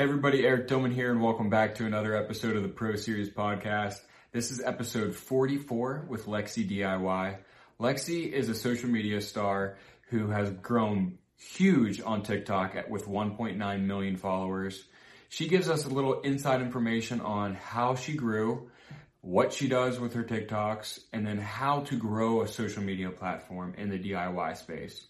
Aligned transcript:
Hey 0.00 0.04
everybody, 0.04 0.46
Eric 0.46 0.66
Dillman 0.66 0.94
here 0.94 1.10
and 1.10 1.20
welcome 1.20 1.50
back 1.50 1.74
to 1.74 1.84
another 1.84 2.16
episode 2.16 2.56
of 2.56 2.62
the 2.62 2.70
Pro 2.70 2.96
Series 2.96 3.28
podcast. 3.28 4.00
This 4.32 4.50
is 4.50 4.58
episode 4.58 5.14
44 5.14 6.06
with 6.08 6.24
Lexi 6.24 6.66
DIY. 6.66 7.36
Lexi 7.78 8.32
is 8.32 8.48
a 8.48 8.54
social 8.54 8.88
media 8.88 9.20
star 9.20 9.76
who 10.08 10.30
has 10.30 10.48
grown 10.52 11.18
huge 11.36 12.00
on 12.00 12.22
TikTok 12.22 12.76
at, 12.76 12.88
with 12.88 13.04
1.9 13.04 13.84
million 13.84 14.16
followers. 14.16 14.82
She 15.28 15.48
gives 15.48 15.68
us 15.68 15.84
a 15.84 15.90
little 15.90 16.22
inside 16.22 16.62
information 16.62 17.20
on 17.20 17.52
how 17.52 17.94
she 17.94 18.14
grew, 18.14 18.70
what 19.20 19.52
she 19.52 19.68
does 19.68 20.00
with 20.00 20.14
her 20.14 20.24
TikToks, 20.24 21.00
and 21.12 21.26
then 21.26 21.36
how 21.36 21.80
to 21.80 21.96
grow 21.96 22.40
a 22.40 22.48
social 22.48 22.82
media 22.82 23.10
platform 23.10 23.74
in 23.76 23.90
the 23.90 23.98
DIY 23.98 24.56
space. 24.56 25.06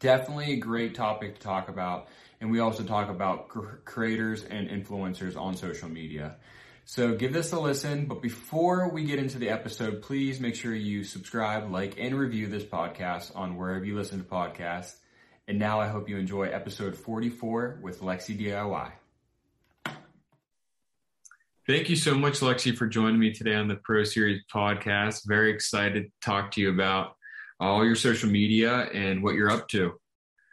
Definitely 0.00 0.52
a 0.52 0.56
great 0.56 0.94
topic 0.94 1.36
to 1.36 1.40
talk 1.40 1.70
about 1.70 2.08
and 2.46 2.52
we 2.52 2.60
also 2.60 2.84
talk 2.84 3.10
about 3.10 3.48
creators 3.84 4.44
and 4.44 4.68
influencers 4.68 5.36
on 5.36 5.56
social 5.56 5.88
media. 5.88 6.36
So 6.84 7.16
give 7.16 7.32
this 7.32 7.50
a 7.50 7.58
listen, 7.58 8.06
but 8.06 8.22
before 8.22 8.88
we 8.88 9.02
get 9.02 9.18
into 9.18 9.38
the 9.38 9.48
episode, 9.48 10.00
please 10.00 10.38
make 10.38 10.54
sure 10.54 10.72
you 10.72 11.02
subscribe, 11.02 11.72
like, 11.72 11.96
and 11.98 12.16
review 12.16 12.46
this 12.46 12.62
podcast 12.62 13.34
on 13.34 13.56
wherever 13.56 13.84
you 13.84 13.96
listen 13.96 14.22
to 14.22 14.24
podcasts. 14.24 14.94
And 15.48 15.58
now 15.58 15.80
I 15.80 15.88
hope 15.88 16.08
you 16.08 16.18
enjoy 16.18 16.44
episode 16.44 16.94
44 16.94 17.80
with 17.82 18.00
Lexi 18.00 18.38
DIY. 18.40 18.92
Thank 21.66 21.90
you 21.90 21.96
so 21.96 22.14
much, 22.14 22.34
Lexi, 22.34 22.76
for 22.76 22.86
joining 22.86 23.18
me 23.18 23.32
today 23.32 23.56
on 23.56 23.66
the 23.66 23.74
Pro 23.74 24.04
Series 24.04 24.40
podcast. 24.54 25.26
Very 25.26 25.52
excited 25.52 26.04
to 26.04 26.10
talk 26.24 26.52
to 26.52 26.60
you 26.60 26.70
about 26.70 27.16
all 27.58 27.84
your 27.84 27.96
social 27.96 28.30
media 28.30 28.88
and 28.94 29.24
what 29.24 29.34
you're 29.34 29.50
up 29.50 29.66
to. 29.70 29.98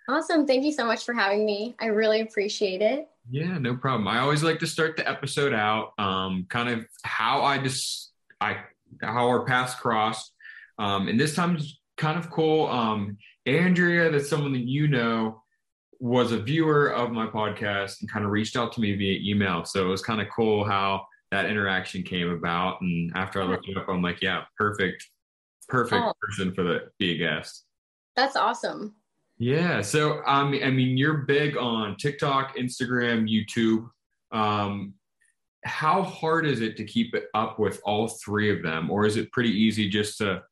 Awesome. 0.10 0.46
Thank 0.46 0.66
you 0.66 0.72
so 0.72 0.86
much 0.86 1.06
for 1.06 1.14
having 1.14 1.46
me. 1.46 1.76
I 1.80 1.86
really 1.86 2.22
appreciate 2.22 2.82
it. 2.82 3.08
Yeah, 3.30 3.58
no 3.58 3.76
problem. 3.76 4.08
I 4.08 4.20
always 4.20 4.44
like 4.44 4.60
to 4.60 4.68
start 4.68 4.98
the 4.98 5.10
episode 5.10 5.54
out 5.54 5.94
um, 5.98 6.46
kind 6.50 6.70
of 6.70 6.86
how 7.04 7.42
I 7.42 7.58
just 7.58 8.12
I 8.42 8.58
how 9.02 9.28
our 9.28 9.46
paths 9.46 9.76
crossed. 9.76 10.34
Um, 10.78 11.08
and 11.08 11.20
this 11.20 11.36
time's 11.36 11.80
kind 11.98 12.18
of 12.18 12.30
cool. 12.30 12.68
Um, 12.68 13.18
Andrea, 13.46 14.10
that's 14.12 14.30
someone 14.30 14.54
that 14.54 14.68
you 14.68 14.88
know, 14.88 15.42
was 16.00 16.32
a 16.32 16.38
viewer 16.38 16.88
of 16.88 17.12
my 17.12 17.28
podcast 17.28 18.02
and 18.02 18.12
kind 18.12 18.26
of 18.26 18.32
reached 18.32 18.58
out 18.58 18.74
to 18.74 18.82
me 18.82 18.96
via 18.96 19.20
email. 19.24 19.64
So 19.64 19.86
it 19.86 19.90
was 19.90 20.02
kind 20.02 20.22
of 20.22 20.28
cool 20.36 20.66
how 20.66 21.06
that 21.32 21.46
interaction 21.46 22.04
came 22.04 22.30
about. 22.30 22.82
And 22.82 23.12
after 23.16 23.42
I 23.42 23.46
looked 23.46 23.70
it 23.70 23.78
up, 23.78 23.88
I'm 23.88 24.02
like, 24.02 24.22
yeah, 24.22 24.44
perfect, 24.58 25.08
perfect 25.70 26.02
oh. 26.04 26.14
person 26.22 26.54
for 26.54 26.64
the 26.64 26.90
be 27.00 27.14
a 27.14 27.18
guest. 27.18 27.64
That's 28.16 28.36
awesome. 28.36 28.96
Yeah. 29.44 29.82
So, 29.82 30.24
um, 30.26 30.58
I 30.64 30.70
mean, 30.70 30.96
you're 30.96 31.18
big 31.18 31.58
on 31.58 31.98
TikTok, 31.98 32.56
Instagram, 32.56 33.28
YouTube. 33.30 33.90
Um, 34.32 34.94
how 35.66 36.02
hard 36.02 36.46
is 36.46 36.62
it 36.62 36.78
to 36.78 36.86
keep 36.86 37.14
it 37.14 37.26
up 37.34 37.60
with 37.60 37.82
all 37.84 38.08
three 38.08 38.50
of 38.56 38.64
them? 38.64 38.90
Or 38.90 39.06
is 39.06 39.18
it 39.18 39.34
pretty 39.34 39.50
easy 39.50 39.90
just 39.90 40.18
to 40.20 40.44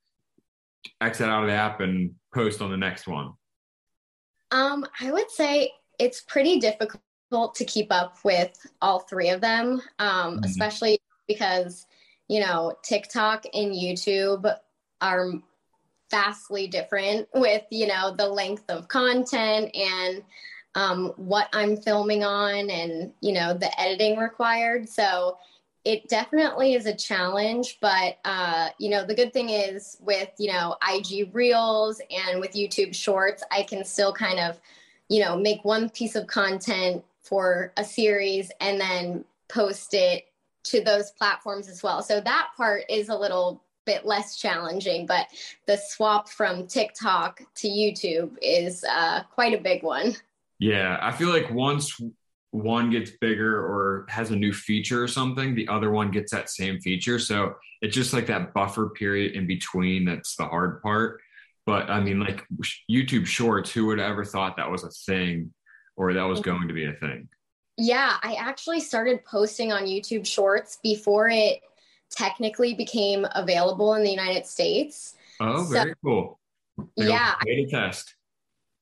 exit 1.00 1.30
out 1.30 1.44
of 1.44 1.48
the 1.48 1.56
app 1.56 1.80
and 1.80 2.14
post 2.34 2.62
on 2.62 2.70
the 2.70 2.76
next 2.76 3.08
one? 3.08 3.32
Um, 4.52 4.86
I 5.00 5.10
would 5.10 5.32
say 5.32 5.72
it's 5.98 6.20
pretty 6.28 6.60
difficult 6.60 7.56
to 7.56 7.64
keep 7.64 7.94
up 7.94 8.18
with 8.26 8.52
all 8.82 9.00
three 9.00 9.30
of 9.30 9.40
them, 9.40 9.82
um, 10.00 10.36
mm-hmm. 10.36 10.44
especially 10.44 11.00
because, 11.30 11.86
you 12.28 12.42
know, 12.42 12.74
TikTok 12.84 13.46
and 13.54 13.72
YouTube 13.72 14.54
are 15.00 15.32
vastly 16.12 16.68
different 16.68 17.28
with 17.34 17.64
you 17.72 17.88
know 17.88 18.14
the 18.16 18.28
length 18.28 18.64
of 18.70 18.88
content 18.88 19.74
and 19.76 20.24
um, 20.76 21.14
what 21.16 21.48
i'm 21.54 21.76
filming 21.78 22.24
on 22.24 22.70
and 22.70 23.14
you 23.22 23.34
know 23.34 23.54
the 23.54 23.80
editing 23.80 24.18
required. 24.18 24.88
So 24.88 25.38
it 25.84 26.08
definitely 26.10 26.76
is 26.76 26.86
a 26.86 26.94
challenge 26.94 27.80
but 27.82 28.18
uh, 28.24 28.70
you 28.78 28.90
know 28.90 29.04
the 29.04 29.16
good 29.16 29.34
thing 29.34 29.50
is 29.50 29.98
with 30.02 30.30
you 30.38 30.52
know 30.52 30.76
ig 30.94 31.34
reels 31.34 32.00
and 32.12 32.40
with 32.40 32.52
youtube 32.52 32.94
shorts 32.94 33.44
i 33.52 33.64
can 33.64 33.84
still 33.84 34.14
kind 34.14 34.38
of 34.38 34.60
you 35.10 35.20
know 35.20 35.36
make 35.36 35.66
one 35.66 35.90
piece 35.90 36.16
of 36.16 36.28
content 36.28 37.04
for 37.24 37.74
a 37.78 37.84
series 37.84 38.52
and 38.60 38.80
then 38.80 39.26
post 39.48 39.94
it 39.94 40.26
to 40.64 40.82
those 40.82 41.12
platforms 41.12 41.68
as 41.68 41.84
well. 41.84 42.02
So 42.02 42.22
that 42.22 42.50
part 42.56 42.84
is 42.90 43.10
a 43.10 43.16
little 43.16 43.64
bit 43.86 44.06
less 44.06 44.38
challenging, 44.38 45.06
but 45.06 45.28
the 45.68 45.78
swap 45.78 46.30
from 46.30 46.68
TikTok 46.68 47.42
to 47.56 47.68
YouTube 47.68 48.38
is 48.42 48.84
uh, 48.84 49.24
quite 49.34 49.54
a 49.54 49.62
big 49.62 49.84
one. 49.84 50.16
Yeah, 50.60 51.00
I 51.02 51.12
feel 51.12 51.30
like 51.30 51.52
once 51.52 52.00
one 52.52 52.90
gets 52.90 53.12
bigger 53.12 53.58
or 53.58 54.06
has 54.10 54.30
a 54.32 54.36
new 54.36 54.54
feature 54.54 55.02
or 55.02 55.08
something, 55.08 55.56
the 55.56 55.68
other 55.68 55.90
one 55.90 56.12
gets 56.12 56.32
that 56.32 56.50
same 56.50 56.80
feature. 56.80 57.18
So 57.18 57.56
it's 57.82 57.96
just 57.96 58.14
like 58.14 58.28
that 58.28 58.54
buffer 58.54 58.90
period 58.90 59.34
in 59.34 59.48
between 59.48 60.06
that's 60.06 60.36
the 60.36 60.46
hard 60.46 60.82
part. 60.82 61.22
But 61.66 61.90
I 61.90 62.00
mean, 62.00 62.20
like 62.20 62.46
YouTube 62.90 63.26
Shorts, 63.26 63.72
who 63.72 63.86
would 63.88 64.00
have 64.00 64.12
ever 64.12 64.26
thought 64.26 64.58
that 64.58 64.70
was 64.70 64.84
a 64.84 64.90
thing 64.90 65.54
or 65.96 66.14
that 66.14 66.24
was 66.24 66.40
going 66.42 66.68
to 66.68 66.74
be 66.74 66.86
a 66.86 66.94
thing? 66.94 67.30
Yeah, 67.78 68.18
I 68.22 68.34
actually 68.34 68.82
started 68.82 69.24
posting 69.26 69.72
on 69.72 69.84
YouTube 69.84 70.26
Shorts 70.26 70.78
before 70.84 71.30
it 71.30 71.62
technically 72.12 72.74
became 72.74 73.26
available 73.36 73.96
in 73.96 74.04
the 74.04 74.10
United 74.10 74.46
States. 74.46 75.16
Oh, 75.40 75.64
so, 75.66 75.72
very 75.72 75.96
cool. 76.04 76.40
Like 76.96 77.10
yeah. 77.10 77.36
Beta 77.44 77.70
test. 77.70 78.16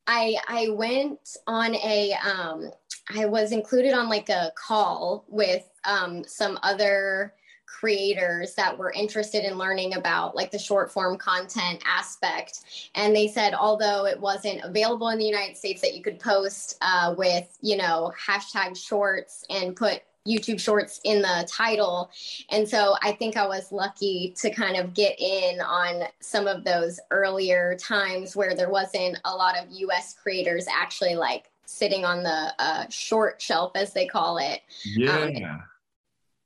I 0.07 0.37
I 0.47 0.69
went 0.69 1.19
on 1.45 1.75
a 1.75 2.13
um 2.13 2.71
I 3.15 3.25
was 3.25 3.51
included 3.51 3.93
on 3.93 4.09
like 4.09 4.29
a 4.29 4.51
call 4.55 5.25
with 5.27 5.69
um 5.85 6.23
some 6.25 6.57
other 6.63 7.33
creators 7.67 8.55
that 8.55 8.75
were 8.75 8.91
interested 8.91 9.45
in 9.45 9.55
learning 9.57 9.93
about 9.93 10.35
like 10.35 10.49
the 10.49 10.57
short 10.57 10.91
form 10.91 11.15
content 11.17 11.81
aspect 11.85 12.61
and 12.95 13.15
they 13.15 13.27
said 13.27 13.53
although 13.53 14.07
it 14.07 14.19
wasn't 14.19 14.59
available 14.63 15.09
in 15.09 15.19
the 15.19 15.25
united 15.25 15.55
states 15.55 15.79
that 15.79 15.95
you 15.95 16.01
could 16.01 16.19
post 16.19 16.77
uh, 16.81 17.13
with 17.15 17.47
you 17.61 17.77
know 17.77 18.11
hashtag 18.19 18.75
shorts 18.75 19.45
and 19.51 19.75
put 19.75 20.01
YouTube 20.29 20.59
shorts 20.59 20.99
in 21.03 21.21
the 21.21 21.47
title. 21.49 22.11
And 22.49 22.67
so 22.67 22.95
I 23.01 23.13
think 23.13 23.37
I 23.37 23.47
was 23.47 23.71
lucky 23.71 24.33
to 24.37 24.49
kind 24.51 24.77
of 24.77 24.93
get 24.93 25.19
in 25.19 25.59
on 25.61 26.03
some 26.21 26.47
of 26.47 26.63
those 26.63 26.99
earlier 27.11 27.75
times 27.79 28.35
where 28.35 28.55
there 28.55 28.69
wasn't 28.69 29.19
a 29.25 29.35
lot 29.35 29.57
of 29.57 29.65
US 29.69 30.15
creators 30.21 30.67
actually 30.67 31.15
like 31.15 31.49
sitting 31.65 32.05
on 32.05 32.23
the 32.23 32.53
uh, 32.59 32.85
short 32.89 33.41
shelf, 33.41 33.71
as 33.75 33.93
they 33.93 34.07
call 34.07 34.37
it. 34.37 34.61
Yeah. 34.85 35.17
Um, 35.17 35.63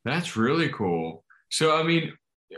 That's 0.05 0.35
really 0.35 0.69
cool. 0.69 1.23
So, 1.49 1.77
I 1.77 1.83
mean, 1.83 2.13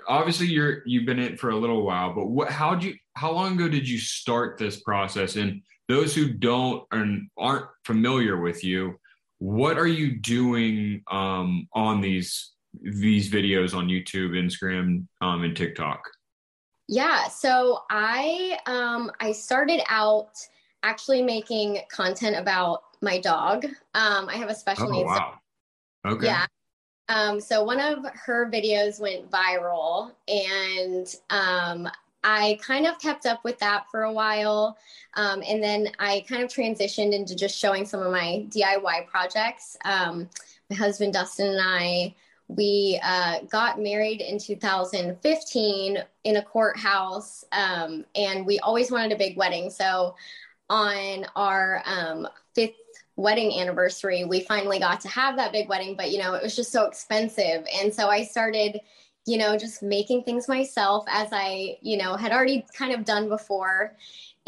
obviously 0.08 0.48
you're 0.48 0.82
you've 0.86 1.06
been 1.06 1.20
in 1.20 1.34
it 1.34 1.40
for 1.40 1.52
a 1.52 1.56
little 1.56 1.84
while 1.84 2.14
but 2.14 2.28
what 2.28 2.50
how 2.50 2.76
do 2.76 2.88
you 2.88 2.96
how 3.16 3.32
long 3.32 3.54
ago 3.54 3.70
did 3.70 3.88
you 3.88 3.98
start 3.98 4.58
this 4.58 4.82
process 4.82 5.36
and 5.36 5.62
those 5.88 6.16
who 6.16 6.34
don't 6.34 6.84
and 6.92 7.30
aren't 7.38 7.68
familiar 7.84 8.42
with 8.42 8.64
you 8.64 9.00
what 9.46 9.78
are 9.78 9.88
you 9.88 10.18
doing 10.18 11.04
um, 11.12 11.68
on 11.74 12.02
these 12.02 12.54
these 12.82 13.32
videos 13.32 13.76
on 13.76 13.88
YouTube, 13.88 14.32
Instagram, 14.32 15.06
um, 15.22 15.44
and 15.44 15.56
TikTok? 15.56 16.02
Yeah, 16.88 17.28
so 17.28 17.84
I 17.92 18.58
um, 18.66 19.12
I 19.20 19.32
started 19.32 19.82
out 19.88 20.32
actually 20.82 21.22
making 21.22 21.80
content 21.92 22.36
about 22.36 22.82
my 23.02 23.20
dog. 23.20 23.66
Um, 23.94 24.28
I 24.30 24.36
have 24.36 24.50
a 24.50 24.56
special 24.56 24.88
oh, 24.88 24.92
needs. 24.92 25.06
Wow. 25.06 25.36
Okay. 26.08 26.26
Yeah. 26.26 26.48
Um, 27.08 27.40
so 27.40 27.64
one 27.64 27.80
of 27.80 28.04
her 28.14 28.50
videos 28.50 29.00
went 29.00 29.30
viral, 29.30 30.12
and 30.28 31.16
um, 31.30 31.88
I 32.28 32.58
kind 32.60 32.88
of 32.88 32.98
kept 32.98 33.28
up 33.28 33.44
with 33.44 33.60
that 33.60 33.86
for 33.92 34.04
a 34.04 34.12
while. 34.12 34.78
Um, 35.14 35.44
and 35.48 35.64
then 35.64 35.92
I 36.00 36.26
kind 36.28 36.44
of 36.44 36.50
transitioned 36.50 37.14
into 37.14 37.36
just 37.36 37.56
showing 37.56 37.86
some 37.86 38.02
of 38.02 38.12
my 38.12 38.48
DIY 38.50 39.08
projects. 39.08 39.78
Um, 39.86 40.28
my 40.72 40.76
husband 40.76 41.14
Dustin 41.14 41.50
and 41.50 41.62
I, 41.62 42.16
we 42.48 43.00
uh, 43.04 43.42
got 43.52 43.80
married 43.80 44.22
in 44.22 44.40
2015 44.40 46.04
in 46.24 46.36
a 46.36 46.42
courthouse, 46.42 47.46
um, 47.52 48.06
and 48.16 48.46
we 48.46 48.60
always 48.60 48.90
wanted 48.90 49.12
a 49.12 49.18
big 49.18 49.38
wedding. 49.38 49.70
So 49.70 50.16
on 50.70 51.28
our 51.36 51.84
um, 51.86 52.28
fifth 52.56 52.74
wedding 53.18 53.60
anniversary, 53.60 54.26
we 54.26 54.40
finally 54.40 54.80
got 54.80 55.00
to 55.02 55.08
have 55.10 55.38
that 55.38 55.52
big 55.52 55.70
wedding, 55.70 55.96
but 55.96 56.12
you 56.12 56.18
know, 56.18 56.34
it 56.34 56.42
was 56.42 56.56
just 56.56 56.72
so 56.72 56.86
expensive. 56.86 57.66
And 57.80 57.94
so 57.94 58.10
I 58.10 58.24
started 58.24 58.80
you 59.26 59.38
know, 59.38 59.58
just 59.58 59.82
making 59.82 60.24
things 60.24 60.48
myself 60.48 61.06
as 61.10 61.30
I, 61.32 61.78
you 61.82 61.98
know, 61.98 62.16
had 62.16 62.32
already 62.32 62.66
kind 62.74 62.94
of 62.94 63.06
done 63.06 63.28
before 63.28 63.96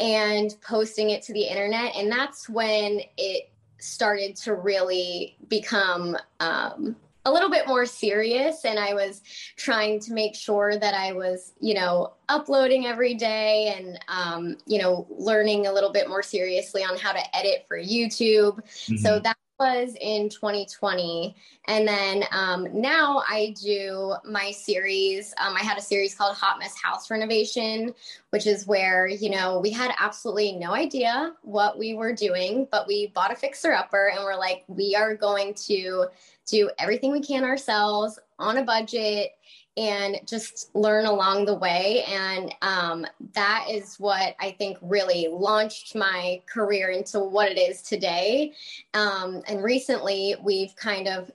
and 0.00 0.54
posting 0.62 1.10
it 1.10 1.22
to 1.22 1.32
the 1.32 1.42
internet. 1.42 1.96
And 1.96 2.10
that's 2.10 2.48
when 2.48 3.00
it 3.16 3.50
started 3.78 4.36
to 4.36 4.54
really 4.54 5.36
become 5.48 6.16
um, 6.40 6.96
a 7.24 7.32
little 7.32 7.50
bit 7.50 7.66
more 7.66 7.86
serious. 7.86 8.64
And 8.64 8.78
I 8.78 8.94
was 8.94 9.22
trying 9.56 10.00
to 10.00 10.12
make 10.12 10.34
sure 10.34 10.78
that 10.78 10.94
I 10.94 11.12
was, 11.12 11.52
you 11.60 11.74
know, 11.74 12.14
uploading 12.28 12.86
every 12.86 13.14
day 13.14 13.74
and, 13.76 13.98
um, 14.08 14.56
you 14.66 14.80
know, 14.80 15.06
learning 15.10 15.66
a 15.66 15.72
little 15.72 15.92
bit 15.92 16.08
more 16.08 16.22
seriously 16.22 16.82
on 16.82 16.96
how 16.96 17.12
to 17.12 17.36
edit 17.36 17.64
for 17.66 17.78
YouTube. 17.78 18.58
Mm-hmm. 18.58 18.96
So 18.96 19.18
that's 19.18 19.37
was 19.58 19.94
in 20.00 20.28
2020. 20.28 21.34
And 21.66 21.86
then 21.86 22.24
um, 22.30 22.68
now 22.72 23.22
I 23.28 23.54
do 23.60 24.14
my 24.24 24.50
series. 24.50 25.34
Um, 25.38 25.56
I 25.56 25.60
had 25.60 25.78
a 25.78 25.82
series 25.82 26.14
called 26.14 26.36
Hot 26.36 26.58
Mess 26.58 26.74
House 26.80 27.10
Renovation, 27.10 27.94
which 28.30 28.46
is 28.46 28.66
where, 28.66 29.06
you 29.06 29.30
know, 29.30 29.58
we 29.58 29.70
had 29.70 29.92
absolutely 29.98 30.52
no 30.52 30.72
idea 30.72 31.34
what 31.42 31.78
we 31.78 31.94
were 31.94 32.12
doing, 32.12 32.68
but 32.70 32.86
we 32.86 33.08
bought 33.08 33.32
a 33.32 33.36
fixer 33.36 33.72
upper 33.72 34.10
and 34.14 34.24
we're 34.24 34.36
like, 34.36 34.64
we 34.68 34.94
are 34.94 35.16
going 35.16 35.54
to 35.54 36.06
do 36.46 36.70
everything 36.78 37.12
we 37.12 37.20
can 37.20 37.44
ourselves 37.44 38.18
on 38.38 38.58
a 38.58 38.64
budget 38.64 39.32
and 39.78 40.20
just 40.26 40.74
learn 40.74 41.06
along 41.06 41.44
the 41.44 41.54
way. 41.54 42.02
And 42.08 42.52
um, 42.62 43.06
that 43.34 43.66
is 43.70 43.94
what 43.98 44.34
I 44.40 44.50
think 44.50 44.76
really 44.82 45.28
launched 45.30 45.94
my 45.94 46.42
career 46.52 46.90
into 46.90 47.20
what 47.20 47.50
it 47.50 47.58
is 47.58 47.80
today. 47.80 48.54
Um, 48.92 49.42
and 49.46 49.62
recently, 49.62 50.34
we've 50.42 50.74
kind 50.74 51.06
of 51.06 51.30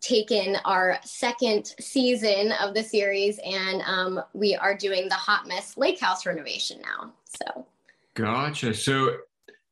taken 0.00 0.56
our 0.64 0.98
second 1.04 1.74
season 1.80 2.52
of 2.60 2.74
the 2.74 2.82
series 2.82 3.38
and 3.46 3.80
um, 3.82 4.20
we 4.34 4.54
are 4.54 4.76
doing 4.76 5.08
the 5.08 5.14
hot 5.14 5.46
mess 5.46 5.78
lake 5.78 5.98
house 6.00 6.26
renovation 6.26 6.82
now. 6.82 7.12
So, 7.24 7.66
gotcha. 8.14 8.74
So, 8.74 9.16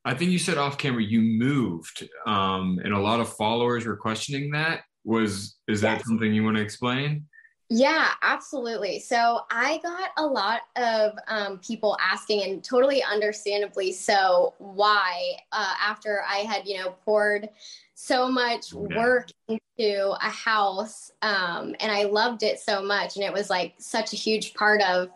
I 0.05 0.13
think 0.13 0.31
you 0.31 0.39
said 0.39 0.57
off 0.57 0.77
camera 0.77 1.01
you 1.01 1.21
moved, 1.21 2.09
um, 2.25 2.79
and 2.83 2.93
a 2.93 2.99
lot 2.99 3.21
of 3.21 3.31
followers 3.33 3.85
were 3.85 3.95
questioning 3.95 4.51
that. 4.51 4.81
Was 5.05 5.57
is 5.67 5.81
that 5.81 5.99
yes. 5.99 6.07
something 6.07 6.33
you 6.33 6.43
want 6.43 6.57
to 6.57 6.63
explain? 6.63 7.25
Yeah, 7.69 8.09
absolutely. 8.21 8.99
So 8.99 9.41
I 9.49 9.79
got 9.81 10.11
a 10.17 10.25
lot 10.25 10.61
of 10.75 11.13
um, 11.27 11.59
people 11.59 11.97
asking, 11.99 12.43
and 12.43 12.63
totally 12.63 13.01
understandably 13.03 13.91
so, 13.93 14.53
why 14.59 15.37
uh, 15.51 15.73
after 15.81 16.23
I 16.27 16.39
had, 16.39 16.67
you 16.67 16.77
know, 16.77 16.91
poured 17.03 17.49
so 17.95 18.29
much 18.29 18.73
work 18.73 19.29
into 19.47 20.11
a 20.11 20.29
house 20.29 21.11
um, 21.21 21.75
and 21.79 21.91
I 21.91 22.03
loved 22.03 22.43
it 22.43 22.59
so 22.59 22.83
much, 22.83 23.15
and 23.15 23.25
it 23.25 23.33
was 23.33 23.49
like 23.49 23.75
such 23.77 24.13
a 24.13 24.17
huge 24.17 24.53
part 24.53 24.81
of 24.81 25.09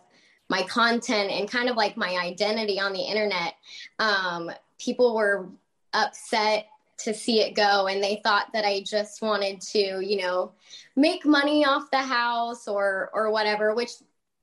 my 0.48 0.62
content 0.62 1.30
and 1.30 1.50
kind 1.50 1.68
of 1.68 1.76
like 1.76 1.96
my 1.96 2.16
identity 2.16 2.80
on 2.80 2.92
the 2.92 3.02
internet. 3.02 3.54
Um, 3.98 4.50
people 4.78 5.14
were 5.14 5.48
upset 5.92 6.66
to 6.98 7.14
see 7.14 7.40
it 7.40 7.54
go 7.54 7.86
and 7.86 8.02
they 8.02 8.20
thought 8.22 8.52
that 8.52 8.64
I 8.64 8.80
just 8.80 9.22
wanted 9.22 9.60
to, 9.60 10.00
you 10.00 10.20
know, 10.20 10.52
make 10.96 11.24
money 11.24 11.64
off 11.64 11.90
the 11.90 12.02
house 12.02 12.66
or 12.66 13.10
or 13.12 13.30
whatever, 13.30 13.74
which 13.74 13.92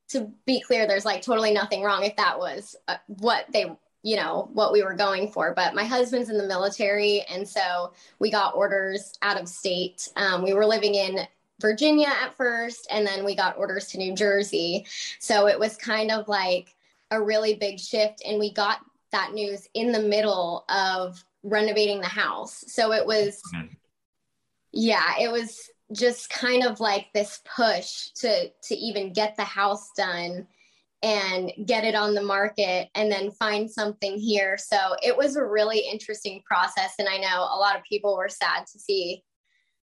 to 0.08 0.30
be 0.46 0.60
clear 0.60 0.86
there's 0.86 1.04
like 1.04 1.22
totally 1.22 1.52
nothing 1.52 1.82
wrong 1.82 2.04
if 2.04 2.16
that 2.16 2.38
was 2.38 2.76
uh, 2.88 2.96
what 3.06 3.46
they 3.52 3.70
you 4.02 4.16
know 4.16 4.48
what 4.52 4.72
we 4.72 4.82
were 4.82 4.94
going 4.94 5.30
for. 5.30 5.52
But 5.54 5.74
my 5.74 5.84
husband's 5.84 6.30
in 6.30 6.38
the 6.38 6.46
military 6.46 7.22
and 7.22 7.46
so 7.46 7.92
we 8.18 8.30
got 8.30 8.54
orders 8.54 9.18
out 9.22 9.40
of 9.40 9.48
state. 9.48 10.08
Um, 10.16 10.42
we 10.42 10.54
were 10.54 10.66
living 10.66 10.94
in 10.94 11.26
virginia 11.60 12.08
at 12.22 12.34
first 12.36 12.86
and 12.90 13.06
then 13.06 13.24
we 13.24 13.34
got 13.34 13.58
orders 13.58 13.88
to 13.88 13.98
new 13.98 14.14
jersey. 14.14 14.86
So 15.18 15.48
it 15.48 15.58
was 15.58 15.76
kind 15.76 16.10
of 16.10 16.28
like 16.28 16.74
a 17.10 17.20
really 17.20 17.54
big 17.54 17.78
shift 17.80 18.22
and 18.26 18.38
we 18.38 18.52
got 18.52 18.80
that 19.12 19.32
news 19.32 19.68
in 19.74 19.92
the 19.92 20.00
middle 20.00 20.64
of 20.68 21.24
renovating 21.46 22.00
the 22.00 22.06
house. 22.08 22.64
So 22.68 22.92
it 22.92 23.06
was, 23.06 23.40
yeah, 24.72 25.14
it 25.20 25.30
was 25.30 25.70
just 25.92 26.28
kind 26.30 26.64
of 26.64 26.80
like 26.80 27.06
this 27.14 27.40
push 27.56 28.10
to 28.16 28.48
to 28.48 28.74
even 28.74 29.12
get 29.12 29.36
the 29.36 29.44
house 29.44 29.90
done 29.96 30.46
and 31.02 31.52
get 31.64 31.84
it 31.84 31.94
on 31.94 32.14
the 32.14 32.22
market 32.22 32.88
and 32.94 33.12
then 33.12 33.30
find 33.30 33.70
something 33.70 34.18
here. 34.18 34.56
So 34.58 34.76
it 35.02 35.16
was 35.16 35.36
a 35.36 35.44
really 35.44 35.78
interesting 35.78 36.42
process. 36.44 36.94
And 36.98 37.08
I 37.08 37.18
know 37.18 37.42
a 37.42 37.58
lot 37.58 37.76
of 37.76 37.84
people 37.84 38.16
were 38.16 38.28
sad 38.28 38.66
to 38.72 38.78
see 38.78 39.22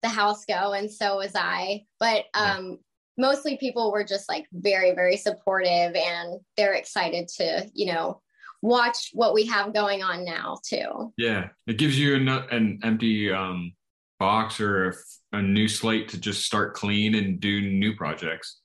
the 0.04 0.10
house 0.10 0.46
go, 0.46 0.74
and 0.74 0.92
so 0.92 1.18
was 1.18 1.32
I. 1.36 1.86
But 2.00 2.26
um, 2.36 2.78
mostly 3.18 3.58
people 3.58 3.92
were 3.92 4.04
just 4.04 4.30
like 4.30 4.46
very, 4.54 4.94
very 4.94 5.18
supportive 5.18 5.96
and 5.96 6.40
they're 6.56 6.76
excited 6.76 7.28
to, 7.38 7.70
you 7.74 7.92
know, 7.92 8.22
watch 8.62 9.12
what 9.14 9.34
we 9.34 9.46
have 9.46 9.74
going 9.74 10.04
on 10.04 10.26
now 10.26 10.58
too. 10.68 11.14
Yeah, 11.18 11.50
it 11.68 11.78
gives 11.78 12.00
you 12.00 12.16
an, 12.16 12.28
an 12.28 12.80
empty 12.84 13.32
um, 13.32 13.74
box 14.20 14.60
or 14.60 14.90
a, 14.90 14.94
a 15.38 15.42
new 15.42 15.68
slate 15.68 16.10
to 16.10 16.20
just 16.20 16.44
start 16.46 16.74
clean 16.74 17.16
and 17.16 17.40
do 17.40 17.62
new 17.62 17.96
projects. 17.96 18.60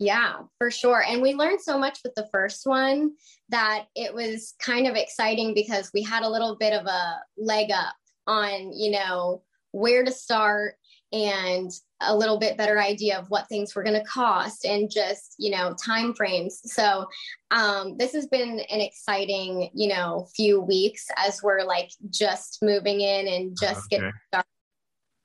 Yeah, 0.00 0.34
for 0.58 0.70
sure. 0.70 1.02
And 1.02 1.20
we 1.20 1.34
learned 1.34 1.60
so 1.60 1.76
much 1.76 1.98
with 2.04 2.14
the 2.14 2.28
first 2.30 2.66
one 2.66 3.12
that 3.48 3.86
it 3.96 4.14
was 4.14 4.54
kind 4.60 4.86
of 4.86 4.94
exciting 4.94 5.54
because 5.54 5.90
we 5.92 6.02
had 6.02 6.22
a 6.22 6.28
little 6.28 6.56
bit 6.56 6.72
of 6.72 6.86
a 6.86 7.20
leg 7.36 7.72
up 7.72 7.94
on, 8.26 8.72
you 8.72 8.92
know, 8.92 9.42
where 9.72 10.04
to 10.04 10.12
start 10.12 10.76
and 11.12 11.70
a 12.00 12.14
little 12.14 12.38
bit 12.38 12.56
better 12.56 12.80
idea 12.80 13.18
of 13.18 13.28
what 13.28 13.48
things 13.48 13.74
were 13.74 13.82
going 13.82 13.98
to 13.98 14.04
cost 14.04 14.64
and 14.64 14.90
just 14.90 15.34
you 15.38 15.50
know 15.50 15.74
time 15.84 16.14
frames. 16.14 16.60
So 16.64 17.06
um, 17.50 17.96
this 17.96 18.12
has 18.12 18.26
been 18.26 18.60
an 18.60 18.80
exciting 18.80 19.70
you 19.74 19.88
know 19.88 20.26
few 20.34 20.60
weeks 20.60 21.06
as 21.16 21.42
we're 21.42 21.64
like 21.64 21.90
just 22.10 22.58
moving 22.62 23.00
in 23.00 23.28
and 23.28 23.56
just 23.60 23.92
okay. 23.92 23.96
getting 23.96 24.12
started. 24.28 24.48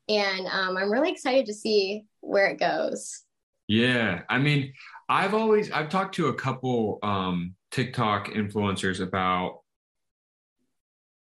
And 0.10 0.48
um, 0.48 0.78
i'm 0.78 0.92
really 0.92 1.12
excited 1.12 1.46
to 1.46 1.54
see 1.54 2.06
where 2.22 2.48
it 2.48 2.60
goes. 2.60 3.22
Yeah. 3.68 4.22
I 4.30 4.40
mean 4.40 4.74
i've 5.10 5.34
always 5.34 5.70
i've 5.72 5.90
talked 5.90 6.16
to 6.16 6.28
a 6.28 6.34
couple 6.34 7.00
um, 7.04 7.56
tiktok 7.72 8.30
influencers 8.30 9.02
about 9.02 9.63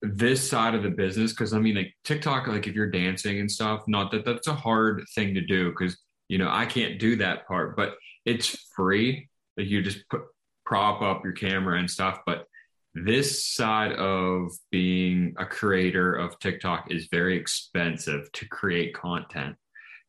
this 0.01 0.47
side 0.47 0.73
of 0.73 0.83
the 0.83 0.89
business 0.89 1.31
because 1.31 1.53
I 1.53 1.59
mean 1.59 1.75
like 1.75 1.93
TikTok 2.03 2.47
like 2.47 2.67
if 2.67 2.73
you're 2.73 2.89
dancing 2.89 3.39
and 3.39 3.51
stuff 3.51 3.83
not 3.87 4.11
that 4.11 4.25
that's 4.25 4.47
a 4.47 4.53
hard 4.53 5.05
thing 5.13 5.35
to 5.35 5.41
do 5.41 5.69
because 5.69 5.97
you 6.27 6.37
know 6.37 6.49
I 6.49 6.65
can't 6.65 6.99
do 6.99 7.15
that 7.17 7.47
part 7.47 7.75
but 7.75 7.95
it's 8.25 8.47
free. 8.75 9.29
Like 9.57 9.67
you 9.67 9.81
just 9.81 10.07
put 10.09 10.21
prop 10.65 11.01
up 11.01 11.23
your 11.23 11.33
camera 11.33 11.77
and 11.77 11.89
stuff 11.89 12.19
but 12.25 12.45
this 12.93 13.45
side 13.45 13.93
of 13.93 14.51
being 14.69 15.33
a 15.37 15.45
creator 15.45 16.13
of 16.15 16.37
TikTok 16.39 16.91
is 16.91 17.07
very 17.09 17.37
expensive 17.37 18.29
to 18.33 18.47
create 18.49 18.93
content. 18.93 19.55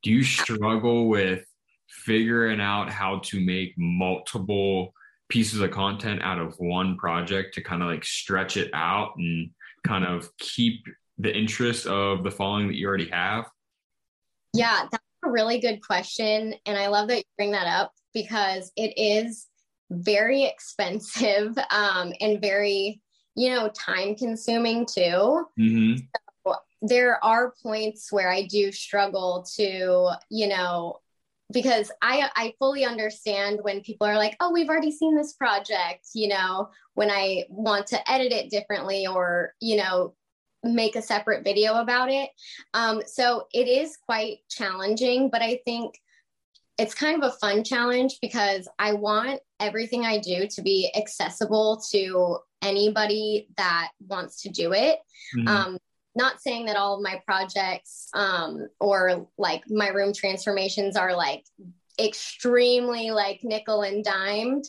Do 0.02 0.10
you 0.10 0.24
struggle 0.24 1.08
with 1.08 1.44
figuring 1.88 2.60
out 2.60 2.90
how 2.90 3.20
to 3.20 3.40
make 3.40 3.74
multiple 3.76 4.94
pieces 5.28 5.60
of 5.60 5.70
content 5.70 6.22
out 6.22 6.38
of 6.38 6.54
one 6.58 6.96
project 6.96 7.54
to 7.54 7.62
kind 7.62 7.82
of 7.82 7.88
like 7.88 8.04
stretch 8.04 8.56
it 8.56 8.70
out 8.74 9.12
and 9.16 9.50
kind 9.84 10.04
of 10.04 10.30
keep 10.38 10.84
the 11.18 11.36
interest 11.36 11.86
of 11.86 12.24
the 12.24 12.30
following 12.30 12.68
that 12.68 12.76
you 12.76 12.86
already 12.86 13.08
have? 13.10 13.46
Yeah, 14.52 14.86
that's 14.90 15.04
a 15.24 15.30
really 15.30 15.58
good 15.58 15.80
question. 15.84 16.54
And 16.66 16.76
I 16.78 16.88
love 16.88 17.08
that 17.08 17.18
you 17.18 17.24
bring 17.36 17.52
that 17.52 17.66
up 17.66 17.92
because 18.12 18.70
it 18.76 18.92
is 18.96 19.46
very 19.90 20.44
expensive 20.44 21.56
um, 21.70 22.12
and 22.20 22.40
very, 22.40 23.00
you 23.34 23.50
know, 23.50 23.68
time 23.68 24.14
consuming 24.14 24.86
too. 24.86 25.46
Mm-hmm. 25.58 25.96
So 26.46 26.54
there 26.82 27.22
are 27.24 27.54
points 27.62 28.12
where 28.12 28.30
I 28.30 28.42
do 28.42 28.72
struggle 28.72 29.46
to, 29.56 30.10
you 30.30 30.48
know, 30.48 30.98
because 31.50 31.90
I 32.00 32.30
I 32.36 32.54
fully 32.58 32.84
understand 32.84 33.60
when 33.62 33.80
people 33.80 34.06
are 34.06 34.16
like, 34.16 34.36
"Oh, 34.40 34.52
we've 34.52 34.68
already 34.68 34.92
seen 34.92 35.16
this 35.16 35.32
project," 35.32 36.08
you 36.14 36.28
know, 36.28 36.68
when 36.94 37.10
I 37.10 37.44
want 37.48 37.86
to 37.88 38.10
edit 38.10 38.32
it 38.32 38.50
differently 38.50 39.06
or, 39.06 39.54
you 39.60 39.76
know, 39.76 40.14
make 40.62 40.96
a 40.96 41.02
separate 41.02 41.44
video 41.44 41.74
about 41.74 42.10
it. 42.10 42.30
Um, 42.74 43.02
so 43.06 43.46
it 43.52 43.68
is 43.68 43.96
quite 43.96 44.38
challenging, 44.48 45.28
but 45.30 45.42
I 45.42 45.60
think 45.64 45.94
it's 46.78 46.94
kind 46.94 47.22
of 47.22 47.30
a 47.30 47.36
fun 47.36 47.64
challenge 47.64 48.18
because 48.22 48.68
I 48.78 48.94
want 48.94 49.40
everything 49.60 50.04
I 50.04 50.18
do 50.18 50.46
to 50.48 50.62
be 50.62 50.90
accessible 50.96 51.82
to 51.90 52.38
anybody 52.62 53.48
that 53.56 53.90
wants 54.08 54.42
to 54.42 54.50
do 54.50 54.72
it. 54.72 54.98
Mm-hmm. 55.36 55.48
Um, 55.48 55.78
not 56.14 56.40
saying 56.40 56.66
that 56.66 56.76
all 56.76 56.96
of 56.96 57.02
my 57.02 57.20
projects 57.24 58.08
um, 58.14 58.68
or 58.80 59.26
like 59.38 59.62
my 59.68 59.88
room 59.88 60.12
transformations 60.12 60.96
are 60.96 61.16
like 61.16 61.44
extremely 61.98 63.10
like 63.10 63.40
nickel 63.42 63.82
and 63.82 64.04
dimed, 64.04 64.64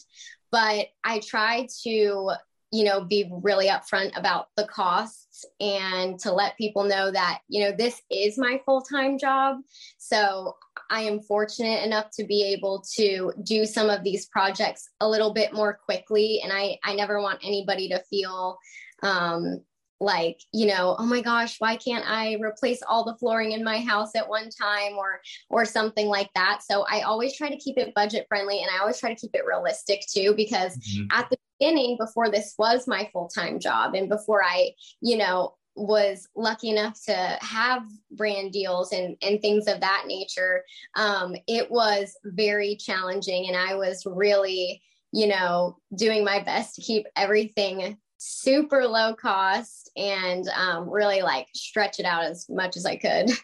but 0.52 0.88
I 1.04 1.20
try 1.20 1.68
to, 1.84 2.32
you 2.72 2.84
know, 2.86 3.04
be 3.04 3.30
really 3.42 3.68
upfront 3.68 4.18
about 4.18 4.48
the 4.56 4.66
costs 4.66 5.46
and 5.60 6.20
to 6.20 6.32
let 6.32 6.58
people 6.58 6.84
know 6.84 7.12
that, 7.12 7.40
you 7.48 7.64
know, 7.64 7.76
this 7.76 8.02
is 8.10 8.38
my 8.38 8.62
full 8.66 8.82
time 8.82 9.18
job. 9.18 9.58
So 9.98 10.56
I 10.90 11.02
am 11.02 11.22
fortunate 11.22 11.84
enough 11.84 12.10
to 12.18 12.26
be 12.26 12.44
able 12.54 12.84
to 12.96 13.34
do 13.44 13.66
some 13.66 13.90
of 13.90 14.04
these 14.04 14.28
projects 14.28 14.90
a 15.02 15.10
little 15.10 15.34
bit 15.34 15.54
more 15.54 15.80
quickly. 15.86 16.42
And 16.44 16.52
I, 16.54 16.78
I 16.84 16.96
never 16.96 17.22
want 17.22 17.40
anybody 17.44 17.90
to 17.90 18.04
feel 18.10 18.58
um, 19.02 19.62
like 20.04 20.40
you 20.52 20.66
know 20.66 20.96
oh 21.00 21.06
my 21.06 21.22
gosh 21.22 21.56
why 21.60 21.76
can't 21.76 22.06
i 22.08 22.38
replace 22.42 22.82
all 22.88 23.04
the 23.04 23.16
flooring 23.16 23.54
in 23.54 23.64
my 23.64 23.80
house 23.80 24.12
at 24.16 24.28
one 24.28 24.50
time 24.50 24.94
or 24.98 25.22
or 25.50 25.66
something 25.66 26.08
like 26.08 26.30
that 26.36 26.62
so 26.62 26.86
i 26.90 27.02
always 27.02 27.36
try 27.36 27.50
to 27.50 27.58
keep 27.58 27.78
it 27.78 27.94
budget 27.96 28.26
friendly 28.28 28.60
and 28.60 28.70
i 28.70 28.80
always 28.80 29.00
try 29.00 29.14
to 29.14 29.20
keep 29.20 29.32
it 29.34 29.46
realistic 29.46 30.04
too 30.08 30.34
because 30.36 30.78
mm-hmm. 30.78 31.06
at 31.12 31.30
the 31.30 31.38
beginning 31.60 31.98
before 31.98 32.30
this 32.30 32.54
was 32.60 32.88
my 32.88 33.10
full-time 33.14 33.60
job 33.60 33.96
and 33.96 34.10
before 34.10 34.44
i 34.44 34.70
you 35.02 35.18
know 35.18 35.56
was 35.76 36.28
lucky 36.36 36.70
enough 36.70 37.00
to 37.06 37.38
have 37.42 37.84
brand 38.12 38.52
deals 38.52 38.92
and, 38.92 39.18
and 39.22 39.42
things 39.42 39.68
of 39.68 39.80
that 39.82 40.04
nature, 40.08 40.64
um, 40.96 41.36
it 41.48 41.70
was 41.72 42.16
very 42.24 42.76
challenging. 42.76 43.48
And 43.48 43.58
I 43.58 43.76
was 43.76 44.04
really, 44.06 44.82
you 45.12 45.28
know, 45.28 45.78
doing 45.96 46.24
my 46.24 46.44
best 46.44 46.76
to 46.76 46.82
keep 46.82 47.08
everything 47.16 47.98
super 48.26 48.86
low 48.88 49.14
cost 49.14 49.92
and 49.98 50.48
um, 50.50 50.90
really 50.90 51.22
like 51.22 51.48
stretch 51.54 52.00
it 52.00 52.06
out 52.06 52.24
as 52.24 52.48
much 52.50 52.78
as 52.78 52.86
I 52.86 52.96
could. 52.96 53.32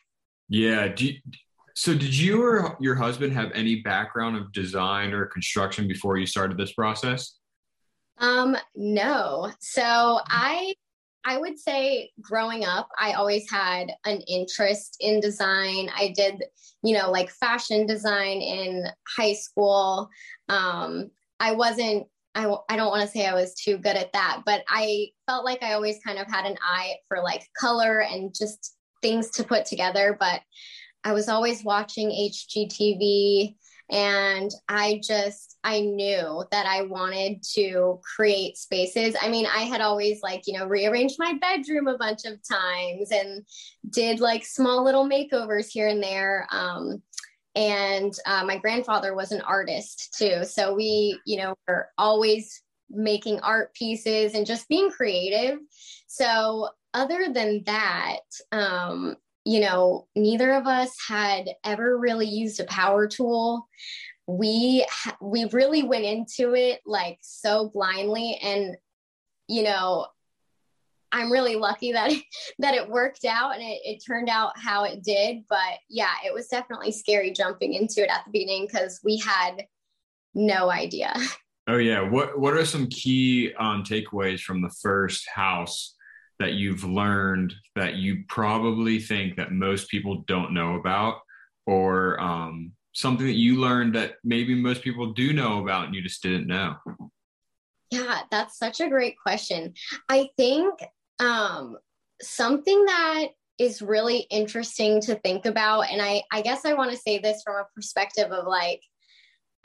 Yeah. 0.51 0.91
You, 0.98 1.13
so, 1.75 1.93
did 1.93 2.17
you 2.17 2.43
or 2.43 2.75
your 2.79 2.95
husband 2.95 3.33
have 3.33 3.51
any 3.53 3.81
background 3.81 4.36
of 4.36 4.51
design 4.51 5.13
or 5.13 5.27
construction 5.27 5.88
before 5.88 6.17
you 6.17 6.25
started 6.25 6.57
this 6.57 6.74
process? 6.74 7.36
Um, 8.17 8.57
no. 8.75 9.51
So 9.59 10.19
I 10.25 10.74
I 11.25 11.38
would 11.38 11.59
say 11.59 12.12
growing 12.21 12.65
up, 12.65 12.89
I 12.98 13.13
always 13.13 13.50
had 13.50 13.91
an 14.05 14.21
interest 14.21 14.98
in 15.00 15.19
design. 15.19 15.89
I 15.95 16.13
did, 16.15 16.43
you 16.81 16.98
know, 16.98 17.12
like 17.12 17.29
fashion 17.29 17.86
design 17.86 18.41
in 18.41 18.86
high 19.17 19.33
school. 19.33 20.09
Um, 20.48 21.12
I 21.39 21.51
wasn't, 21.51 22.07
I, 22.36 22.53
I 22.69 22.75
don't 22.75 22.89
want 22.89 23.01
to 23.01 23.07
say 23.07 23.25
I 23.25 23.33
was 23.33 23.55
too 23.55 23.77
good 23.77 23.95
at 23.95 24.13
that, 24.13 24.43
but 24.45 24.63
I 24.67 25.07
felt 25.27 25.45
like 25.45 25.63
I 25.63 25.74
always 25.74 26.00
kind 26.05 26.19
of 26.19 26.27
had 26.27 26.45
an 26.45 26.57
eye 26.62 26.95
for 27.07 27.21
like 27.21 27.43
color 27.59 28.01
and 28.01 28.33
just 28.33 28.75
things 29.01 29.31
to 29.31 29.43
put 29.43 29.65
together. 29.65 30.15
But 30.19 30.41
I 31.03 31.13
was 31.13 31.29
always 31.29 31.63
watching 31.63 32.09
HGTV 32.09 33.55
and 33.91 34.51
i 34.67 35.01
just 35.03 35.57
i 35.63 35.79
knew 35.79 36.43
that 36.51 36.67
i 36.67 36.83
wanted 36.83 37.41
to 37.41 38.00
create 38.15 38.55
spaces 38.55 39.15
i 39.21 39.27
mean 39.27 39.48
i 39.48 39.62
had 39.62 39.81
always 39.81 40.21
like 40.21 40.43
you 40.45 40.57
know 40.57 40.67
rearranged 40.67 41.15
my 41.17 41.33
bedroom 41.33 41.88
a 41.88 41.98
bunch 41.98 42.25
of 42.25 42.39
times 42.48 43.12
and 43.12 43.43
did 43.89 44.19
like 44.19 44.45
small 44.45 44.83
little 44.83 45.09
makeovers 45.09 45.67
here 45.71 45.88
and 45.88 46.03
there 46.03 46.48
um, 46.51 47.01
and 47.59 48.13
uh, 48.25 48.43
my 48.45 48.57
grandfather 48.57 49.13
was 49.13 49.31
an 49.31 49.41
artist 49.41 50.15
too. 50.17 50.45
So 50.45 50.73
we 50.73 51.19
you 51.25 51.37
know 51.37 51.55
were 51.67 51.89
always 51.97 52.63
making 52.89 53.39
art 53.41 53.73
pieces 53.75 54.33
and 54.33 54.47
just 54.47 54.67
being 54.67 54.89
creative. 54.89 55.59
So 56.07 56.69
other 56.93 57.31
than 57.31 57.63
that 57.65 58.21
um, 58.51 59.15
you 59.45 59.61
know, 59.61 60.07
neither 60.15 60.53
of 60.53 60.67
us 60.67 60.95
had 61.07 61.49
ever 61.63 61.97
really 61.97 62.27
used 62.27 62.59
a 62.59 62.65
power 62.65 63.07
tool. 63.07 63.67
We 64.27 64.85
we 65.21 65.45
really 65.45 65.81
went 65.81 66.05
into 66.05 66.53
it 66.53 66.81
like 66.85 67.17
so 67.21 67.69
blindly. 67.73 68.37
And 68.43 68.75
you 69.47 69.63
know, 69.63 70.05
I'm 71.11 71.31
really 71.31 71.55
lucky 71.55 71.91
that 71.91 72.11
it, 72.11 72.23
that 72.59 72.73
it 72.73 72.89
worked 72.89 73.25
out 73.25 73.55
and 73.55 73.63
it, 73.63 73.81
it 73.83 74.03
turned 74.05 74.29
out 74.29 74.57
how 74.57 74.83
it 74.83 75.03
did. 75.03 75.43
But 75.49 75.79
yeah, 75.89 76.13
it 76.25 76.33
was 76.33 76.47
definitely 76.47 76.91
scary 76.91 77.31
jumping 77.31 77.73
into 77.73 78.03
it 78.03 78.09
at 78.09 78.25
the 78.25 78.31
beginning 78.31 78.67
because 78.67 78.99
we 79.03 79.17
had 79.17 79.65
no 80.33 80.69
idea. 80.69 81.13
Oh 81.67 81.77
yeah, 81.77 82.01
what 82.01 82.39
what 82.39 82.55
are 82.55 82.65
some 82.65 82.87
key 82.87 83.53
um, 83.59 83.83
takeaways 83.83 84.39
from 84.39 84.63
the 84.63 84.73
first 84.81 85.29
house 85.29 85.93
that 86.39 86.53
you've 86.53 86.83
learned 86.83 87.53
that 87.75 87.93
you 87.93 88.23
probably 88.27 88.99
think 88.99 89.35
that 89.35 89.51
most 89.51 89.87
people 89.87 90.23
don't 90.25 90.51
know 90.51 90.77
about 90.77 91.19
or 91.67 92.19
um, 92.19 92.71
something 92.93 93.27
that 93.27 93.35
you 93.35 93.59
learned 93.59 93.93
that 93.95 94.15
maybe 94.23 94.55
most 94.55 94.81
people 94.81 95.13
do 95.13 95.31
know 95.31 95.61
about 95.61 95.85
and 95.85 95.95
you 95.95 96.01
just 96.01 96.23
didn't 96.23 96.47
know 96.47 96.75
yeah 97.91 98.21
that's 98.31 98.57
such 98.57 98.81
a 98.81 98.89
great 98.89 99.15
question 99.21 99.73
i 100.09 100.29
think 100.37 100.79
um, 101.19 101.77
something 102.21 102.85
that 102.85 103.27
is 103.57 103.81
really 103.81 104.19
interesting 104.29 105.01
to 105.01 105.15
think 105.15 105.45
about 105.45 105.81
and 105.91 106.01
i 106.01 106.21
i 106.31 106.41
guess 106.41 106.63
i 106.63 106.73
want 106.73 106.89
to 106.89 106.95
say 106.95 107.19
this 107.19 107.41
from 107.43 107.57
a 107.57 107.67
perspective 107.75 108.31
of 108.31 108.47
like 108.47 108.81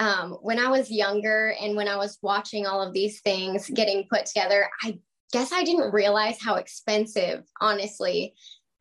um, 0.00 0.32
when 0.42 0.58
i 0.58 0.68
was 0.68 0.90
younger 0.90 1.54
and 1.60 1.76
when 1.76 1.86
i 1.86 1.96
was 1.96 2.18
watching 2.20 2.66
all 2.66 2.82
of 2.82 2.92
these 2.92 3.20
things 3.20 3.70
getting 3.70 4.04
put 4.10 4.26
together 4.26 4.68
i 4.82 4.98
guess 5.34 5.52
I 5.52 5.64
didn't 5.64 5.92
realize 5.92 6.40
how 6.40 6.54
expensive, 6.54 7.42
honestly, 7.60 8.34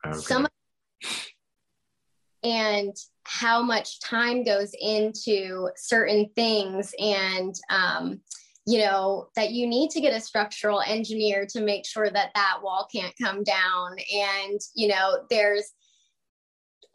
okay. 0.06 0.20
some 0.20 0.48
and 2.44 2.96
how 3.24 3.64
much 3.64 4.00
time 4.02 4.44
goes 4.44 4.72
into 4.80 5.70
certain 5.76 6.30
things 6.36 6.94
and 7.00 7.56
um, 7.72 8.22
you 8.66 8.80
know 8.80 9.28
that 9.36 9.52
you 9.52 9.68
need 9.68 9.90
to 9.92 10.02
get 10.02 10.16
a 10.16 10.22
structural 10.22 10.82
engineer 10.82 11.46
to 11.50 11.62
make 11.62 11.86
sure 11.86 12.10
that 12.10 12.32
that 12.34 12.60
wall 12.64 12.88
can't 12.94 13.14
come 13.22 13.44
down. 13.44 13.96
And 14.14 14.60
you 14.76 14.88
know 14.88 15.24
there's 15.30 15.72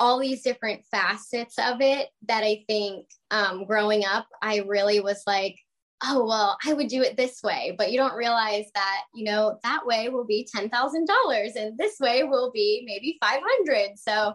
all 0.00 0.18
these 0.18 0.42
different 0.42 0.84
facets 0.90 1.56
of 1.58 1.80
it 1.80 2.08
that 2.28 2.44
i 2.44 2.62
think 2.68 3.06
um, 3.30 3.64
growing 3.64 4.04
up 4.04 4.26
i 4.42 4.58
really 4.66 5.00
was 5.00 5.22
like 5.26 5.58
oh 6.04 6.24
well 6.24 6.56
i 6.64 6.72
would 6.72 6.88
do 6.88 7.02
it 7.02 7.16
this 7.16 7.42
way. 7.42 7.74
But 7.76 7.90
you 7.90 7.98
don't 7.98 8.14
realize 8.14 8.66
that 8.74 9.02
you 9.14 9.24
know 9.24 9.58
that 9.64 9.84
way 9.84 10.08
will 10.08 10.24
be 10.24 10.48
$10000 10.54 11.56
and 11.56 11.76
this 11.76 11.98
way 11.98 12.22
will 12.22 12.52
be 12.52 12.84
maybe 12.86 13.18
500 13.20 13.98
so 13.98 14.34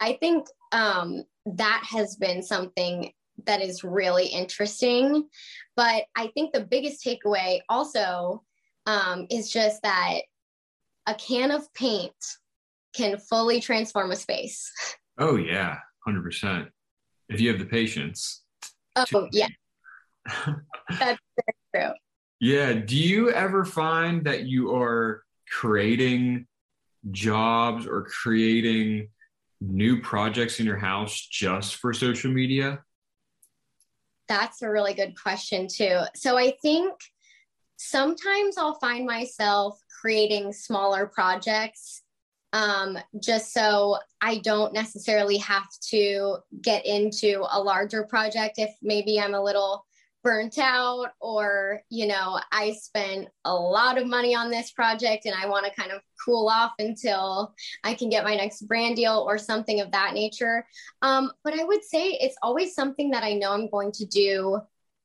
i 0.00 0.12
think 0.14 0.46
um, 0.72 1.24
that 1.46 1.82
has 1.90 2.16
been 2.16 2.42
something 2.42 3.10
that 3.46 3.62
is 3.62 3.84
really 3.84 4.26
interesting 4.26 5.28
but 5.76 6.04
i 6.16 6.28
think 6.28 6.52
the 6.52 6.64
biggest 6.64 7.04
takeaway 7.04 7.60
also 7.68 8.42
um, 8.86 9.26
is 9.30 9.50
just 9.50 9.82
that 9.82 10.20
a 11.06 11.14
can 11.14 11.50
of 11.50 11.72
paint 11.74 12.12
can 12.94 13.18
fully 13.18 13.60
transform 13.60 14.10
a 14.10 14.16
space 14.16 14.72
oh 15.18 15.36
yeah 15.36 15.78
100% 16.08 16.68
if 17.28 17.40
you 17.40 17.50
have 17.50 17.58
the 17.58 17.66
patience 17.66 18.42
oh 18.96 19.28
yeah 19.32 19.46
that's 20.98 21.20
very 21.36 21.54
true. 21.74 21.92
Yeah. 22.40 22.72
Do 22.72 22.96
you 22.96 23.30
ever 23.30 23.64
find 23.64 24.24
that 24.24 24.44
you 24.44 24.74
are 24.74 25.22
creating 25.48 26.46
jobs 27.10 27.86
or 27.86 28.04
creating 28.04 29.08
new 29.60 30.00
projects 30.00 30.60
in 30.60 30.66
your 30.66 30.78
house 30.78 31.26
just 31.30 31.76
for 31.76 31.92
social 31.92 32.30
media? 32.30 32.80
That's 34.30 34.62
a 34.62 34.70
really 34.70 34.94
good 34.94 35.20
question, 35.20 35.66
too. 35.66 36.02
So 36.14 36.38
I 36.38 36.54
think 36.62 36.94
sometimes 37.76 38.56
I'll 38.56 38.78
find 38.78 39.04
myself 39.04 39.76
creating 40.00 40.52
smaller 40.52 41.06
projects 41.06 42.02
um, 42.52 42.96
just 43.20 43.52
so 43.52 43.98
I 44.20 44.38
don't 44.38 44.72
necessarily 44.72 45.38
have 45.38 45.66
to 45.90 46.38
get 46.62 46.86
into 46.86 47.44
a 47.50 47.60
larger 47.60 48.04
project 48.04 48.58
if 48.58 48.70
maybe 48.82 49.20
I'm 49.20 49.34
a 49.34 49.42
little 49.42 49.84
burnt 50.22 50.58
out 50.58 51.08
or 51.20 51.80
you 51.88 52.06
know 52.06 52.38
i 52.52 52.72
spent 52.72 53.28
a 53.44 53.54
lot 53.54 53.96
of 53.96 54.06
money 54.06 54.34
on 54.34 54.50
this 54.50 54.70
project 54.70 55.24
and 55.24 55.34
i 55.34 55.48
want 55.48 55.64
to 55.64 55.80
kind 55.80 55.92
of 55.92 56.00
cool 56.24 56.48
off 56.48 56.72
until 56.78 57.54
i 57.84 57.94
can 57.94 58.10
get 58.10 58.24
my 58.24 58.36
next 58.36 58.62
brand 58.62 58.96
deal 58.96 59.24
or 59.26 59.38
something 59.38 59.80
of 59.80 59.90
that 59.92 60.12
nature. 60.14 60.66
Um, 61.02 61.32
but 61.42 61.58
i 61.58 61.64
would 61.64 61.84
say 61.84 62.18
it's 62.20 62.36
always 62.42 62.74
something 62.74 63.10
that 63.10 63.24
i 63.24 63.34
know 63.34 63.52
i'm 63.52 63.70
going 63.70 63.92
to 63.92 64.06
do 64.06 64.60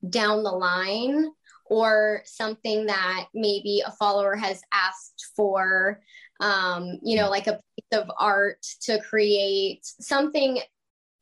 down 0.08 0.42
the 0.42 0.50
line 0.50 1.26
or 1.68 2.22
something 2.24 2.86
that 2.86 3.26
maybe 3.34 3.82
a 3.84 3.90
follower 3.92 4.36
has 4.36 4.60
asked 4.72 5.30
for 5.34 6.00
um, 6.40 6.98
you 7.02 7.16
know 7.16 7.30
like 7.30 7.46
a 7.46 7.58
piece 7.74 7.98
of 7.98 8.10
art 8.18 8.60
to 8.82 9.00
create 9.00 9.80
something 9.82 10.60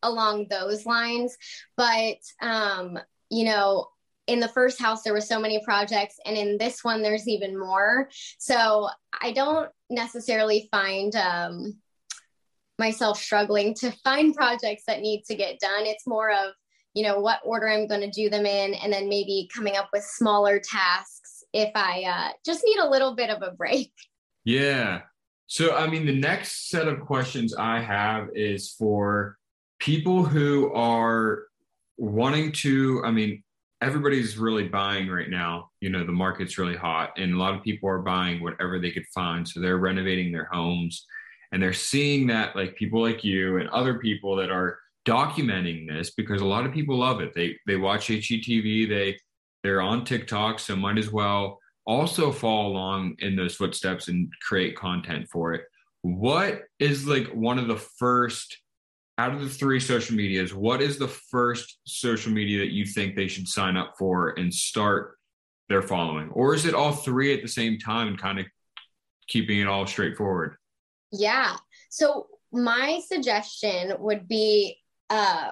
along 0.05 0.47
those 0.49 0.87
lines. 0.87 1.37
But 1.77 2.19
um, 2.41 2.99
you 3.35 3.45
know, 3.45 3.89
in 4.27 4.41
the 4.41 4.49
first 4.49 4.81
house 4.81 5.03
there 5.03 5.13
were 5.13 5.21
so 5.21 5.39
many 5.39 5.63
projects 5.65 6.17
and 6.25 6.37
in 6.37 6.57
this 6.57 6.83
one 6.83 7.03
there's 7.03 7.29
even 7.29 7.59
more. 7.59 8.09
So 8.39 8.89
i 9.21 9.33
don't 9.33 9.71
necessarily 9.91 10.69
find 10.71 11.15
um, 11.17 11.77
myself 12.79 13.21
struggling 13.21 13.75
to 13.75 13.91
find 14.05 14.35
projects 14.35 14.85
that 14.87 15.01
need 15.01 15.25
to 15.25 15.35
get 15.35 15.61
done. 15.61 15.85
It's 15.85 16.07
more 16.07 16.31
of 16.31 16.53
you 16.95 17.03
know 17.03 17.19
what 17.19 17.41
order 17.45 17.69
i'm 17.69 17.89
going 17.89 18.01
to 18.01 18.11
do 18.11 18.31
them 18.31 18.47
in 18.47 18.73
and 18.75 18.93
then 18.93 19.09
maybe 19.09 19.51
coming 19.53 19.77
up 19.77 19.89
with 19.93 20.05
smaller 20.05 20.61
tasks 20.61 21.43
if 21.53 21.73
i 21.75 22.05
uh, 22.05 22.33
just 22.47 22.63
need 22.65 22.79
a 22.79 22.89
little 22.89 23.15
bit 23.15 23.31
of 23.31 23.43
a 23.43 23.53
break. 23.53 23.93
Yeah. 24.47 25.01
So 25.47 25.75
i 25.75 25.87
mean 25.89 26.07
the 26.07 26.15
next 26.15 26.69
set 26.69 26.87
of 26.87 27.01
questions 27.01 27.55
i 27.55 27.81
have 27.81 28.29
is 28.35 28.73
for 28.73 29.39
people 29.81 30.23
who 30.23 30.73
are 30.75 31.45
wanting 31.97 32.53
to, 32.53 33.03
I 33.05 33.11
mean, 33.11 33.43
everybody's 33.81 34.37
really 34.37 34.69
buying 34.69 35.09
right 35.09 35.31
now. 35.31 35.71
You 35.81 35.91
know, 35.91 36.05
the 36.05 36.13
market's 36.13 36.59
really 36.59 36.77
hot, 36.77 37.13
and 37.17 37.35
a 37.35 37.39
lot 37.39 37.55
of 37.55 37.63
people 37.63 37.89
are 37.89 37.99
buying 37.99 38.43
whatever 38.43 38.79
they 38.79 38.91
could 38.91 39.07
find. 39.15 39.47
So 39.47 39.61
they're 39.61 39.79
renovating 39.79 40.33
their 40.33 40.49
homes 40.51 41.07
and 41.53 41.63
they're 41.63 41.73
seeing 41.73 42.27
that, 42.29 42.57
like 42.57 42.75
people 42.75 43.01
like 43.01 43.23
you 43.23 43.59
and 43.59 43.69
other 43.69 43.99
people 43.99 44.37
that 44.37 44.51
are 44.51 44.79
documenting 45.07 45.87
this 45.87 46.11
because 46.11 46.41
a 46.41 46.47
lot 46.47 46.67
of 46.67 46.73
people 46.73 46.99
love 46.99 47.21
it. 47.21 47.35
They 47.35 47.57
they 47.67 47.77
watch 47.77 48.09
HGTV, 48.09 48.89
they 48.89 49.19
they're 49.63 49.81
on 49.81 50.05
TikTok, 50.05 50.59
so 50.59 50.75
might 50.75 50.99
as 50.99 51.13
well 51.13 51.61
also 51.87 52.33
follow 52.33 52.69
along 52.69 53.17
in 53.21 53.37
those 53.37 53.55
footsteps 53.55 54.09
and 54.09 54.33
create 54.43 54.77
content 54.77 55.29
for 55.31 55.55
it, 55.55 55.63
what 56.03 56.63
is 56.79 57.07
like 57.07 57.29
one 57.29 57.59
of 57.59 57.69
the 57.69 57.77
first 57.77 58.59
out 59.19 59.33
of 59.35 59.41
the 59.41 59.49
three 59.49 59.81
social 59.81 60.17
medias, 60.17 60.55
what 60.55 60.83
is 60.83 60.99
the 60.99 61.09
first 61.09 61.79
social 61.85 62.33
media 62.33 62.59
that 62.59 62.73
you 62.73 62.85
think 62.85 63.15
they 63.15 63.29
should 63.29 63.47
sign 63.47 63.77
up 63.77 63.95
for 63.99 64.31
and 64.31 64.53
start 64.53 65.19
their 65.69 65.83
following? 65.83 66.31
Or 66.31 66.55
is 66.55 66.67
it 66.67 66.75
all 66.75 66.93
three 66.93 67.33
at 67.35 67.43
the 67.43 67.49
same 67.49 67.79
time 67.79 68.09
and 68.09 68.19
kind 68.19 68.41
of 68.41 68.47
keeping 69.29 69.61
it 69.61 69.69
all 69.69 69.87
straightforward? 69.87 70.57
Yeah. 71.13 71.57
So 71.91 72.27
my 72.53 73.01
suggestion 73.07 73.95
would 74.01 74.27
be 74.27 74.79
uh, 75.11 75.51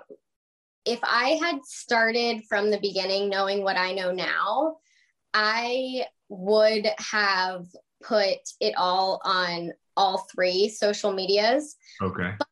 if 0.85 0.99
I 1.03 1.39
had 1.43 1.65
started 1.65 2.43
from 2.49 2.71
the 2.71 2.81
beginning 2.81 3.29
knowing 3.29 3.63
what 3.63 3.77
I 3.77 3.93
know 3.93 4.13
now, 4.13 4.79
I 5.33 6.05
would 6.29 6.89
have 6.99 7.67
put 8.03 8.39
it 8.61 8.75
all 8.77 9.21
on 9.25 9.73
all 9.97 10.27
three 10.35 10.69
social 10.69 11.13
medias. 11.13 11.77
Okay. 12.01 12.33
But 12.39 12.49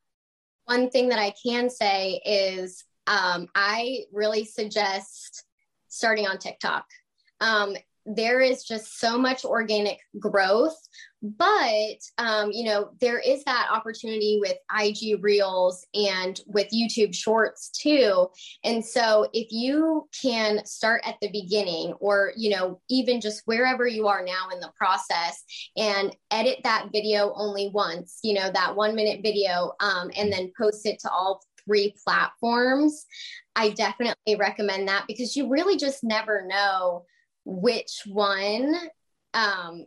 one 0.71 0.89
thing 0.89 1.09
that 1.09 1.19
I 1.19 1.35
can 1.43 1.69
say 1.69 2.21
is 2.25 2.85
um, 3.09 3.49
I 3.57 4.05
really 4.13 4.45
suggest 4.45 5.45
starting 5.89 6.29
on 6.29 6.39
TikTok. 6.39 6.85
Um, 7.41 7.75
there 8.17 8.41
is 8.41 8.65
just 8.65 8.99
so 8.99 9.19
much 9.19 9.45
organic 9.45 9.99
growth 10.19 10.77
but 11.23 11.99
um, 12.17 12.51
you 12.51 12.65
know 12.65 12.91
there 13.01 13.19
is 13.19 13.45
that 13.45 13.69
opportunity 13.71 14.39
with 14.41 14.57
ig 14.83 15.23
reels 15.23 15.87
and 15.95 16.41
with 16.47 16.69
youtube 16.73 17.15
shorts 17.15 17.71
too. 17.71 18.29
And 18.65 18.85
so 18.85 19.29
if 19.33 19.49
you 19.51 20.09
can 20.21 20.65
start 20.65 21.03
at 21.05 21.17
the 21.21 21.31
beginning 21.31 21.93
or 22.01 22.33
you 22.37 22.51
know 22.51 22.81
even 22.89 23.21
just 23.21 23.43
wherever 23.47 23.87
you 23.87 24.07
are 24.07 24.25
now 24.25 24.49
in 24.53 24.61
the 24.61 24.73
process 24.77 25.43
and 25.77 26.15
edit 26.31 26.59
that 26.65 26.89
video 26.93 27.33
only 27.37 27.71
once 27.73 28.19
you 28.23 28.35
know 28.35 28.51
that 28.53 28.75
one 28.75 28.95
minute 28.95 29.21
video 29.23 29.73
um, 29.81 30.11
and 30.17 30.33
then 30.33 30.53
post 30.59 30.87
it 30.87 30.99
to 31.01 31.11
all 31.11 31.43
three 31.65 31.95
platforms 32.05 33.05
i 33.57 33.71
definitely 33.71 34.37
recommend 34.37 34.89
that 34.89 35.05
because 35.07 35.37
you 35.37 35.49
really 35.49 35.77
just 35.77 36.03
never 36.03 36.47
know 36.47 37.05
which 37.45 38.03
one 38.07 38.75
um, 39.35 39.85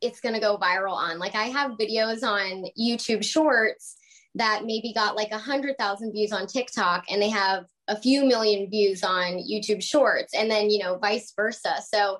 it's 0.00 0.20
going 0.20 0.34
to 0.34 0.40
go 0.40 0.58
viral 0.58 0.94
on. 0.94 1.18
Like 1.18 1.34
I 1.34 1.44
have 1.44 1.72
videos 1.72 2.22
on 2.22 2.66
YouTube 2.78 3.24
Shorts 3.24 3.96
that 4.34 4.64
maybe 4.64 4.92
got 4.92 5.16
like 5.16 5.32
a 5.32 5.38
hundred 5.38 5.78
thousand 5.78 6.12
views 6.12 6.32
on 6.32 6.46
TikTok, 6.46 7.04
and 7.10 7.20
they 7.20 7.30
have 7.30 7.64
a 7.88 7.96
few 7.96 8.24
million 8.24 8.68
views 8.70 9.02
on 9.02 9.38
YouTube 9.38 9.82
Shorts, 9.82 10.34
and 10.34 10.50
then 10.50 10.70
you 10.70 10.78
know 10.78 10.98
vice 10.98 11.32
versa. 11.34 11.76
So 11.88 12.18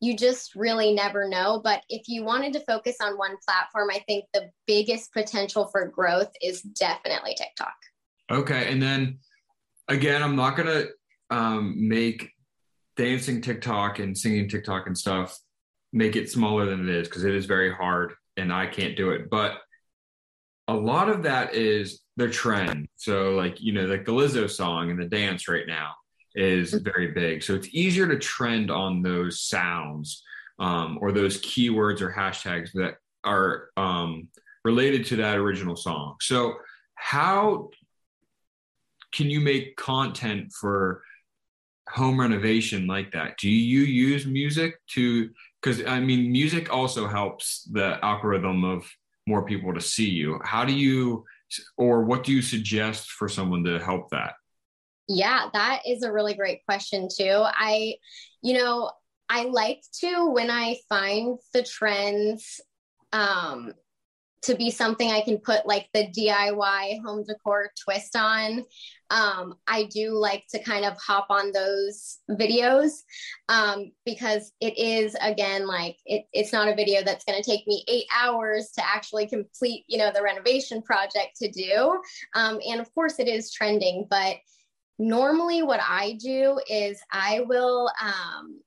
you 0.00 0.14
just 0.16 0.54
really 0.54 0.92
never 0.92 1.26
know. 1.26 1.60
But 1.62 1.82
if 1.88 2.02
you 2.06 2.22
wanted 2.22 2.52
to 2.52 2.60
focus 2.60 2.96
on 3.00 3.16
one 3.16 3.36
platform, 3.48 3.88
I 3.90 4.00
think 4.06 4.26
the 4.34 4.50
biggest 4.66 5.12
potential 5.12 5.68
for 5.68 5.88
growth 5.88 6.30
is 6.42 6.60
definitely 6.60 7.34
TikTok. 7.34 7.74
Okay, 8.30 8.70
and 8.70 8.82
then 8.82 9.18
again, 9.88 10.22
I'm 10.22 10.36
not 10.36 10.56
gonna 10.56 10.84
um, 11.30 11.88
make 11.88 12.30
dancing 12.96 13.40
TikTok 13.40 13.98
and 13.98 14.16
singing 14.16 14.48
TikTok 14.48 14.86
and 14.86 14.96
stuff 14.96 15.38
make 15.92 16.16
it 16.16 16.30
smaller 16.30 16.66
than 16.66 16.88
it 16.88 16.94
is 16.94 17.08
because 17.08 17.24
it 17.24 17.34
is 17.34 17.46
very 17.46 17.72
hard 17.72 18.12
and 18.36 18.52
I 18.52 18.66
can't 18.66 18.96
do 18.96 19.10
it. 19.10 19.30
But 19.30 19.58
a 20.68 20.74
lot 20.74 21.08
of 21.08 21.22
that 21.22 21.54
is 21.54 22.02
the 22.16 22.28
trend. 22.28 22.88
So, 22.96 23.30
like, 23.30 23.60
you 23.60 23.72
know, 23.72 23.86
like 23.86 24.04
the 24.04 24.12
Lizzo 24.12 24.50
song 24.50 24.90
and 24.90 24.98
the 24.98 25.06
dance 25.06 25.48
right 25.48 25.66
now 25.66 25.92
is 26.34 26.72
mm-hmm. 26.72 26.84
very 26.84 27.12
big. 27.12 27.42
So, 27.42 27.54
it's 27.54 27.68
easier 27.72 28.08
to 28.08 28.18
trend 28.18 28.70
on 28.70 29.02
those 29.02 29.42
sounds 29.42 30.22
um, 30.58 30.98
or 31.00 31.12
those 31.12 31.40
keywords 31.40 32.00
or 32.00 32.12
hashtags 32.12 32.72
that 32.72 32.96
are 33.24 33.68
um, 33.76 34.28
related 34.64 35.06
to 35.06 35.16
that 35.16 35.36
original 35.36 35.76
song. 35.76 36.16
So, 36.20 36.54
how 36.94 37.70
can 39.12 39.30
you 39.30 39.40
make 39.40 39.76
content 39.76 40.52
for 40.52 41.02
home 41.88 42.20
renovation 42.20 42.86
like 42.86 43.12
that? 43.12 43.38
Do 43.38 43.48
you 43.48 43.80
use 43.80 44.26
music 44.26 44.74
to 44.94 45.30
because 45.60 45.84
I 45.86 46.00
mean 46.00 46.30
music 46.30 46.72
also 46.72 47.06
helps 47.06 47.64
the 47.72 47.98
algorithm 48.04 48.64
of 48.64 48.88
more 49.26 49.44
people 49.44 49.74
to 49.74 49.80
see 49.80 50.08
you. 50.08 50.40
How 50.44 50.64
do 50.64 50.72
you 50.72 51.24
or 51.76 52.04
what 52.04 52.24
do 52.24 52.32
you 52.32 52.42
suggest 52.42 53.10
for 53.10 53.28
someone 53.28 53.64
to 53.64 53.78
help 53.78 54.10
that? 54.10 54.34
Yeah, 55.08 55.48
that 55.52 55.82
is 55.86 56.02
a 56.02 56.12
really 56.12 56.34
great 56.34 56.64
question 56.64 57.08
too. 57.14 57.42
I 57.44 57.94
you 58.42 58.54
know, 58.54 58.90
I 59.28 59.44
like 59.44 59.82
to 60.00 60.30
when 60.30 60.50
I 60.50 60.76
find 60.88 61.38
the 61.52 61.62
trends 61.62 62.60
um 63.12 63.72
to 64.46 64.54
be 64.54 64.70
something 64.70 65.10
I 65.10 65.22
can 65.22 65.38
put 65.38 65.66
like 65.66 65.88
the 65.92 66.06
DIY 66.06 67.02
home 67.04 67.24
decor 67.24 67.70
twist 67.84 68.14
on. 68.14 68.64
Um, 69.10 69.54
I 69.66 69.84
do 69.84 70.12
like 70.12 70.44
to 70.50 70.62
kind 70.62 70.84
of 70.84 70.96
hop 70.98 71.26
on 71.30 71.52
those 71.52 72.18
videos 72.30 72.90
um, 73.48 73.92
because 74.04 74.52
it 74.60 74.78
is 74.78 75.16
again 75.20 75.66
like 75.66 75.96
it, 76.06 76.24
it's 76.32 76.52
not 76.52 76.68
a 76.68 76.74
video 76.74 77.02
that's 77.04 77.24
going 77.24 77.40
to 77.40 77.48
take 77.48 77.66
me 77.66 77.84
eight 77.88 78.06
hours 78.16 78.70
to 78.76 78.86
actually 78.86 79.26
complete 79.26 79.84
you 79.88 79.98
know 79.98 80.10
the 80.12 80.22
renovation 80.22 80.82
project 80.82 81.36
to 81.36 81.50
do 81.50 82.00
um, 82.34 82.58
and 82.68 82.80
of 82.80 82.92
course 82.94 83.18
it 83.18 83.28
is 83.28 83.52
trending 83.52 84.06
but 84.10 84.36
normally 84.98 85.62
what 85.62 85.80
I 85.80 86.18
do 86.20 86.58
is 86.68 87.00
I 87.12 87.40
will 87.40 87.90
um, 88.02 88.60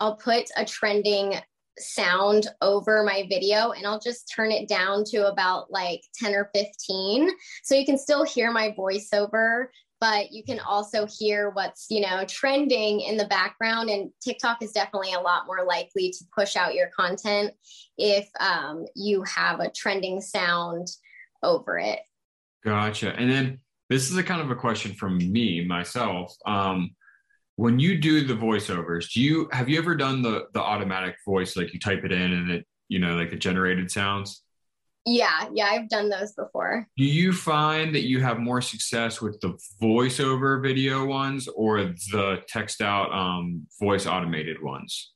I'll 0.00 0.16
put 0.16 0.44
a 0.56 0.64
trending 0.64 1.34
sound 1.78 2.48
over 2.62 3.02
my 3.02 3.26
video 3.28 3.72
and 3.72 3.86
I'll 3.86 4.00
just 4.00 4.32
turn 4.34 4.50
it 4.50 4.68
down 4.68 5.04
to 5.06 5.28
about 5.28 5.70
like 5.70 6.02
10 6.14 6.34
or 6.34 6.50
15 6.54 7.30
so 7.62 7.74
you 7.74 7.84
can 7.84 7.98
still 7.98 8.24
hear 8.24 8.52
my 8.52 8.74
voiceover 8.78 9.66
but 10.00 10.30
you 10.32 10.44
can 10.44 10.60
also 10.60 11.06
hear 11.06 11.50
what's 11.50 11.86
you 11.90 12.00
know 12.00 12.24
trending 12.26 13.00
in 13.00 13.16
the 13.16 13.26
background 13.26 13.90
and 13.90 14.10
TikTok 14.22 14.62
is 14.62 14.72
definitely 14.72 15.14
a 15.14 15.20
lot 15.20 15.46
more 15.46 15.64
likely 15.64 16.10
to 16.10 16.24
push 16.36 16.56
out 16.56 16.74
your 16.74 16.90
content 16.96 17.52
if 17.98 18.28
um, 18.38 18.84
you 18.94 19.22
have 19.24 19.60
a 19.60 19.70
trending 19.70 20.20
sound 20.20 20.88
over 21.42 21.78
it. 21.78 22.00
Gotcha. 22.64 23.14
And 23.14 23.30
then 23.30 23.60
this 23.90 24.10
is 24.10 24.16
a 24.16 24.22
kind 24.22 24.40
of 24.40 24.50
a 24.50 24.56
question 24.56 24.94
from 24.94 25.18
me 25.18 25.64
myself. 25.64 26.34
Um, 26.46 26.90
when 27.56 27.78
you 27.78 27.98
do 27.98 28.24
the 28.24 28.34
voiceovers 28.34 29.12
do 29.12 29.20
you 29.20 29.48
have 29.52 29.68
you 29.68 29.78
ever 29.78 29.94
done 29.94 30.22
the 30.22 30.46
the 30.54 30.60
automatic 30.60 31.16
voice 31.24 31.56
like 31.56 31.72
you 31.72 31.78
type 31.78 32.04
it 32.04 32.12
in 32.12 32.32
and 32.32 32.50
it 32.50 32.66
you 32.88 32.98
know 32.98 33.14
like 33.14 33.30
the 33.30 33.36
generated 33.36 33.90
sounds? 33.90 34.42
Yeah 35.06 35.48
yeah 35.52 35.66
i've 35.66 35.88
done 35.88 36.08
those 36.08 36.32
before. 36.32 36.88
Do 36.96 37.04
you 37.04 37.32
find 37.32 37.94
that 37.94 38.04
you 38.04 38.20
have 38.20 38.38
more 38.38 38.62
success 38.62 39.20
with 39.20 39.40
the 39.40 39.58
voiceover 39.82 40.62
video 40.62 41.04
ones 41.04 41.46
or 41.48 41.82
the 42.12 42.42
text 42.48 42.80
out 42.80 43.12
um, 43.12 43.66
voice 43.80 44.06
automated 44.06 44.62
ones? 44.62 45.12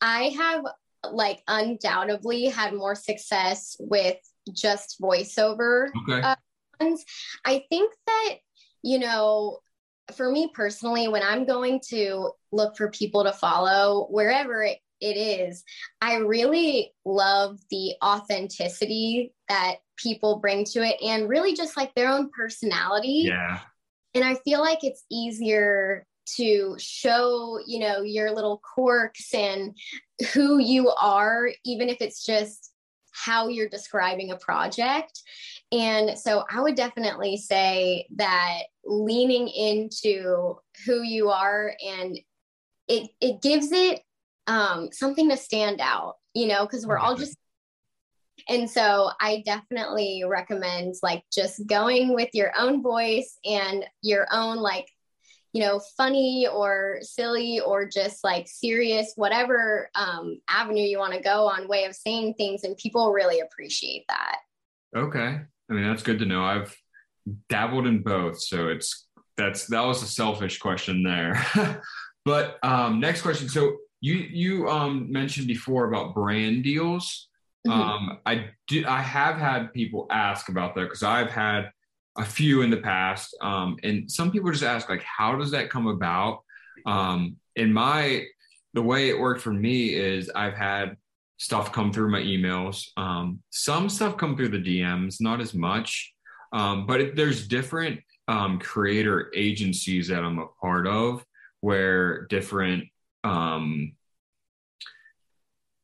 I 0.00 0.34
have 0.38 0.64
like 1.10 1.42
undoubtedly 1.48 2.46
had 2.46 2.74
more 2.74 2.94
success 2.94 3.76
with 3.80 4.16
just 4.52 5.00
voiceover 5.00 5.88
okay. 6.02 6.20
uh, 6.20 6.36
ones. 6.80 7.04
I 7.44 7.64
think 7.68 7.92
that 8.06 8.36
you 8.82 8.98
know 8.98 9.58
for 10.14 10.30
me 10.30 10.50
personally, 10.54 11.08
when 11.08 11.22
I'm 11.22 11.44
going 11.46 11.80
to 11.88 12.30
look 12.52 12.76
for 12.76 12.90
people 12.90 13.24
to 13.24 13.32
follow, 13.32 14.06
wherever 14.10 14.62
it, 14.62 14.78
it 15.00 15.16
is, 15.16 15.64
I 16.00 16.16
really 16.16 16.92
love 17.04 17.58
the 17.70 17.94
authenticity 18.04 19.32
that 19.48 19.76
people 19.96 20.38
bring 20.38 20.64
to 20.64 20.82
it 20.82 20.96
and 21.02 21.28
really 21.28 21.54
just 21.54 21.76
like 21.76 21.94
their 21.94 22.10
own 22.10 22.30
personality. 22.36 23.24
Yeah. 23.26 23.60
And 24.14 24.24
I 24.24 24.34
feel 24.36 24.60
like 24.60 24.80
it's 24.82 25.04
easier 25.10 26.06
to 26.36 26.76
show, 26.78 27.58
you 27.66 27.80
know, 27.80 28.02
your 28.02 28.30
little 28.32 28.60
quirks 28.74 29.32
and 29.34 29.76
who 30.32 30.58
you 30.58 30.90
are, 30.90 31.50
even 31.64 31.88
if 31.88 31.98
it's 32.00 32.24
just 32.24 32.69
how 33.24 33.48
you're 33.48 33.68
describing 33.68 34.30
a 34.30 34.36
project. 34.36 35.22
And 35.72 36.18
so 36.18 36.44
I 36.50 36.60
would 36.60 36.74
definitely 36.74 37.36
say 37.36 38.06
that 38.16 38.62
leaning 38.84 39.48
into 39.48 40.56
who 40.86 41.02
you 41.02 41.30
are 41.30 41.74
and 41.86 42.18
it 42.88 43.10
it 43.20 43.40
gives 43.42 43.70
it 43.72 44.00
um, 44.46 44.88
something 44.92 45.28
to 45.30 45.36
stand 45.36 45.80
out, 45.80 46.16
you 46.34 46.48
know, 46.48 46.64
because 46.64 46.86
we're 46.86 46.98
all 46.98 47.14
just 47.14 47.36
and 48.48 48.68
so 48.68 49.10
I 49.20 49.42
definitely 49.44 50.24
recommend 50.26 50.94
like 51.02 51.24
just 51.32 51.66
going 51.66 52.14
with 52.14 52.30
your 52.32 52.52
own 52.58 52.82
voice 52.82 53.38
and 53.44 53.84
your 54.02 54.26
own 54.32 54.56
like 54.56 54.88
you 55.52 55.62
know 55.62 55.80
funny 55.96 56.46
or 56.46 56.98
silly 57.02 57.60
or 57.60 57.86
just 57.86 58.22
like 58.22 58.46
serious 58.48 59.12
whatever 59.16 59.90
um, 59.94 60.40
avenue 60.48 60.82
you 60.82 60.98
want 60.98 61.12
to 61.12 61.20
go 61.20 61.46
on 61.46 61.68
way 61.68 61.84
of 61.84 61.94
saying 61.94 62.34
things 62.34 62.64
and 62.64 62.76
people 62.76 63.12
really 63.12 63.40
appreciate 63.40 64.04
that 64.08 64.38
okay 64.96 65.40
I 65.70 65.74
mean, 65.74 65.84
that's 65.84 66.02
good 66.02 66.18
to 66.18 66.26
know. 66.26 66.44
I've 66.44 66.76
dabbled 67.48 67.86
in 67.86 68.02
both, 68.02 68.40
so 68.40 68.68
it's 68.68 69.06
that's 69.36 69.66
that 69.68 69.84
was 69.84 70.02
a 70.02 70.06
selfish 70.06 70.58
question 70.58 71.02
there. 71.02 71.46
but 72.24 72.58
um, 72.64 72.98
next 72.98 73.22
question. 73.22 73.48
So 73.48 73.78
you 74.00 74.14
you 74.14 74.68
um 74.68 75.10
mentioned 75.10 75.46
before 75.46 75.86
about 75.86 76.14
brand 76.14 76.64
deals. 76.64 77.28
Mm-hmm. 77.66 77.80
Um, 77.80 78.18
I 78.26 78.50
do 78.66 78.84
I 78.86 79.00
have 79.00 79.36
had 79.36 79.72
people 79.72 80.06
ask 80.10 80.48
about 80.48 80.74
that 80.74 80.82
because 80.82 81.04
I've 81.04 81.30
had 81.30 81.70
a 82.18 82.24
few 82.24 82.62
in 82.62 82.70
the 82.70 82.76
past. 82.76 83.36
Um, 83.40 83.76
and 83.82 84.10
some 84.10 84.30
people 84.30 84.50
just 84.50 84.64
ask 84.64 84.88
like, 84.88 85.02
how 85.02 85.36
does 85.36 85.50
that 85.52 85.70
come 85.70 85.86
about? 85.86 86.42
Um, 86.86 87.36
in 87.56 87.72
my 87.72 88.24
the 88.72 88.82
way 88.82 89.08
it 89.08 89.18
worked 89.18 89.40
for 89.40 89.52
me 89.52 89.94
is 89.94 90.30
I've 90.30 90.54
had 90.54 90.96
stuff 91.38 91.72
come 91.72 91.92
through 91.92 92.10
my 92.10 92.20
emails. 92.20 92.86
Um, 92.96 93.40
some 93.50 93.88
stuff 93.88 94.16
come 94.16 94.36
through 94.36 94.50
the 94.50 94.58
DMs, 94.58 95.20
not 95.20 95.40
as 95.40 95.54
much. 95.54 96.12
Um, 96.52 96.86
but 96.86 97.00
it, 97.00 97.16
there's 97.16 97.48
different 97.48 98.00
um, 98.28 98.58
creator 98.58 99.30
agencies 99.34 100.08
that 100.08 100.22
I'm 100.22 100.38
a 100.38 100.46
part 100.60 100.86
of 100.86 101.24
where 101.60 102.26
different 102.26 102.84
um, 103.24 103.92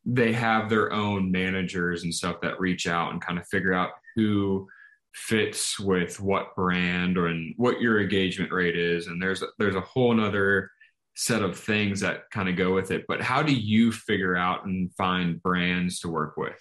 they 0.04 0.32
have 0.32 0.68
their 0.68 0.92
own 0.92 1.30
managers 1.30 2.04
and 2.04 2.14
stuff 2.14 2.40
that 2.42 2.60
reach 2.60 2.86
out 2.86 3.12
and 3.12 3.20
kind 3.20 3.38
of 3.38 3.46
figure 3.48 3.74
out 3.74 3.90
who 4.14 4.68
fits 5.16 5.80
with 5.80 6.20
what 6.20 6.54
brand 6.54 7.16
or 7.16 7.28
and 7.28 7.54
what 7.56 7.80
your 7.80 8.00
engagement 8.00 8.52
rate 8.52 8.76
is 8.76 9.06
and 9.06 9.20
there's 9.20 9.42
there's 9.58 9.74
a 9.74 9.80
whole 9.80 10.12
nother 10.12 10.70
set 11.14 11.40
of 11.40 11.58
things 11.58 12.00
that 12.00 12.30
kind 12.30 12.50
of 12.50 12.56
go 12.56 12.74
with 12.74 12.90
it 12.90 13.02
but 13.08 13.22
how 13.22 13.42
do 13.42 13.54
you 13.54 13.90
figure 13.90 14.36
out 14.36 14.66
and 14.66 14.92
find 14.92 15.42
brands 15.42 16.00
to 16.00 16.08
work 16.08 16.36
with 16.36 16.60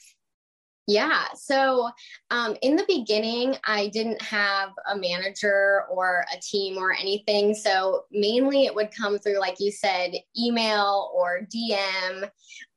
yeah. 0.88 1.24
So 1.34 1.90
um, 2.30 2.56
in 2.62 2.76
the 2.76 2.86
beginning, 2.88 3.56
I 3.66 3.88
didn't 3.88 4.22
have 4.22 4.70
a 4.92 4.96
manager 4.96 5.86
or 5.90 6.24
a 6.32 6.40
team 6.40 6.78
or 6.78 6.94
anything. 6.94 7.56
So 7.56 8.06
mainly 8.12 8.66
it 8.66 8.76
would 8.76 8.96
come 8.96 9.18
through, 9.18 9.40
like 9.40 9.56
you 9.60 9.72
said, 9.72 10.12
email 10.38 11.12
or 11.16 11.48
DM. 11.54 12.30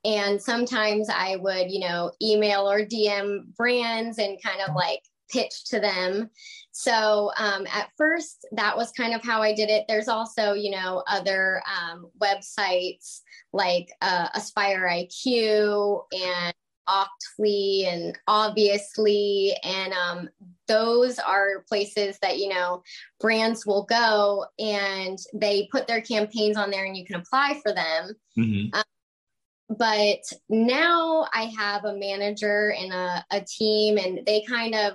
And 0.07 0.41
sometimes 0.41 1.11
I 1.11 1.37
would, 1.37 1.71
you 1.71 1.81
know, 1.81 2.13
email 2.23 2.71
or 2.71 2.81
DM 2.81 3.55
brands 3.55 4.19
and 4.19 4.43
kind 4.43 4.63
of 4.67 4.75
like 4.75 5.03
pitch 5.29 5.65
to 5.67 5.81
them. 5.81 6.31
So 6.73 7.33
um, 7.37 7.67
at 7.67 7.91
first, 7.97 8.47
that 8.53 8.77
was 8.77 8.93
kind 8.93 9.15
of 9.15 9.23
how 9.23 9.43
I 9.43 9.53
did 9.53 9.69
it. 9.69 9.85
There's 9.89 10.09
also, 10.09 10.53
you 10.53 10.71
know, 10.71 11.03
other 11.09 11.63
um, 11.67 12.11
websites 12.21 13.21
like 13.53 13.89
uh, 14.01 14.29
Aspire 14.35 14.89
IQ 14.89 16.03
and 16.13 16.55
Octoly 16.89 17.87
and 17.87 18.19
Obviously, 18.27 19.55
and 19.63 19.93
um, 19.93 20.29
those 20.67 21.19
are 21.19 21.65
places 21.69 22.19
that 22.23 22.39
you 22.39 22.49
know 22.49 22.83
brands 23.21 23.67
will 23.67 23.85
go 23.85 24.47
and 24.59 25.19
they 25.35 25.69
put 25.71 25.87
their 25.87 26.01
campaigns 26.01 26.57
on 26.57 26.71
there, 26.71 26.87
and 26.87 26.97
you 26.97 27.05
can 27.05 27.17
apply 27.17 27.61
for 27.63 27.75
them. 27.75 28.15
Mm-hmm. 28.39 28.75
Um, 28.75 29.77
but 29.77 30.21
now 30.49 31.27
I 31.33 31.53
have 31.59 31.85
a 31.85 31.95
manager 31.95 32.73
and 32.73 32.93
a, 32.93 33.25
a 33.31 33.41
team, 33.43 33.99
and 33.99 34.25
they 34.25 34.43
kind 34.43 34.75
of 34.75 34.95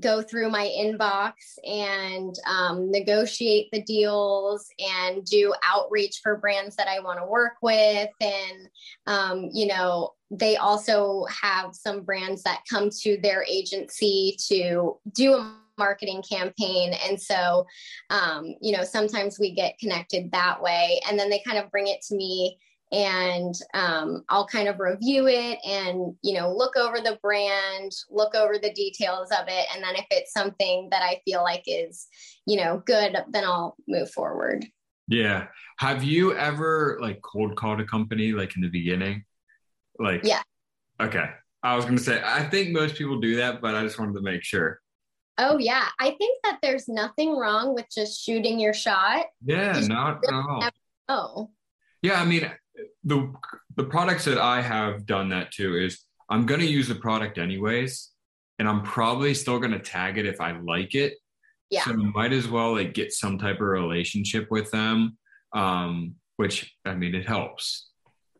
go 0.00 0.22
through 0.22 0.50
my 0.50 0.66
inbox 0.78 1.32
and 1.64 2.34
um, 2.46 2.90
negotiate 2.90 3.68
the 3.72 3.82
deals 3.82 4.68
and 4.78 5.24
do 5.24 5.54
outreach 5.62 6.20
for 6.22 6.36
brands 6.36 6.76
that 6.76 6.88
I 6.88 7.00
want 7.00 7.18
to 7.20 7.26
work 7.26 7.54
with. 7.62 8.10
And, 8.20 8.68
um, 9.06 9.48
you 9.52 9.66
know, 9.66 10.14
they 10.30 10.56
also 10.56 11.24
have 11.42 11.74
some 11.74 12.02
brands 12.02 12.42
that 12.42 12.62
come 12.68 12.90
to 13.02 13.18
their 13.22 13.44
agency 13.48 14.36
to 14.48 14.98
do 15.12 15.34
a 15.34 15.54
marketing 15.78 16.22
campaign. 16.28 16.94
And 17.06 17.20
so, 17.20 17.66
um, 18.10 18.54
you 18.60 18.76
know, 18.76 18.84
sometimes 18.84 19.38
we 19.38 19.54
get 19.54 19.78
connected 19.78 20.32
that 20.32 20.60
way. 20.60 21.00
And 21.08 21.18
then 21.18 21.30
they 21.30 21.42
kind 21.46 21.58
of 21.58 21.70
bring 21.70 21.86
it 21.86 22.02
to 22.08 22.16
me 22.16 22.58
and 22.92 23.54
um, 23.74 24.24
I'll 24.28 24.46
kind 24.46 24.68
of 24.68 24.78
review 24.78 25.26
it 25.26 25.58
and 25.66 26.14
you 26.22 26.34
know 26.34 26.52
look 26.52 26.76
over 26.76 26.98
the 27.00 27.18
brand, 27.22 27.92
look 28.10 28.34
over 28.34 28.58
the 28.58 28.72
details 28.72 29.30
of 29.30 29.46
it, 29.48 29.66
and 29.74 29.82
then 29.82 29.96
if 29.96 30.06
it's 30.10 30.32
something 30.32 30.88
that 30.90 31.02
I 31.02 31.20
feel 31.24 31.42
like 31.42 31.64
is 31.66 32.06
you 32.46 32.56
know 32.56 32.82
good, 32.86 33.16
then 33.30 33.44
I'll 33.44 33.76
move 33.88 34.10
forward. 34.10 34.64
Yeah. 35.08 35.46
Have 35.78 36.02
you 36.02 36.36
ever 36.36 36.98
like 37.00 37.20
cold 37.22 37.56
called 37.56 37.80
a 37.80 37.84
company 37.84 38.32
like 38.32 38.56
in 38.56 38.62
the 38.62 38.68
beginning? 38.68 39.24
Like 39.98 40.22
yeah. 40.24 40.42
Okay. 41.00 41.30
I 41.62 41.76
was 41.76 41.84
gonna 41.84 41.98
say 41.98 42.22
I 42.24 42.44
think 42.44 42.70
most 42.70 42.96
people 42.96 43.20
do 43.20 43.36
that, 43.36 43.60
but 43.60 43.74
I 43.74 43.82
just 43.82 43.98
wanted 43.98 44.14
to 44.14 44.22
make 44.22 44.42
sure. 44.42 44.80
Oh 45.38 45.58
yeah, 45.58 45.88
I 46.00 46.12
think 46.12 46.38
that 46.44 46.58
there's 46.62 46.88
nothing 46.88 47.36
wrong 47.36 47.74
with 47.74 47.86
just 47.94 48.24
shooting 48.24 48.58
your 48.58 48.72
shot. 48.72 49.26
Yeah, 49.44 49.78
not 49.80 50.24
at 50.26 50.32
all. 50.32 50.68
Oh. 51.08 51.50
Yeah, 52.02 52.20
I 52.20 52.24
mean, 52.24 52.50
the 53.04 53.32
the 53.76 53.84
products 53.84 54.24
that 54.24 54.38
I 54.38 54.60
have 54.60 55.06
done 55.06 55.28
that 55.30 55.52
to 55.52 55.76
is 55.76 56.00
I'm 56.30 56.46
going 56.46 56.60
to 56.60 56.66
use 56.66 56.88
the 56.88 56.94
product 56.94 57.38
anyways, 57.38 58.10
and 58.58 58.68
I'm 58.68 58.82
probably 58.82 59.34
still 59.34 59.58
going 59.58 59.72
to 59.72 59.78
tag 59.78 60.18
it 60.18 60.26
if 60.26 60.40
I 60.40 60.58
like 60.58 60.94
it. 60.94 61.14
Yeah. 61.70 61.84
So 61.84 61.92
I 61.92 61.96
might 61.96 62.32
as 62.32 62.48
well 62.48 62.74
like 62.74 62.94
get 62.94 63.12
some 63.12 63.38
type 63.38 63.56
of 63.56 63.66
relationship 63.66 64.48
with 64.50 64.70
them, 64.70 65.18
um, 65.52 66.14
which 66.36 66.72
I 66.84 66.94
mean 66.94 67.14
it 67.14 67.26
helps. 67.26 67.90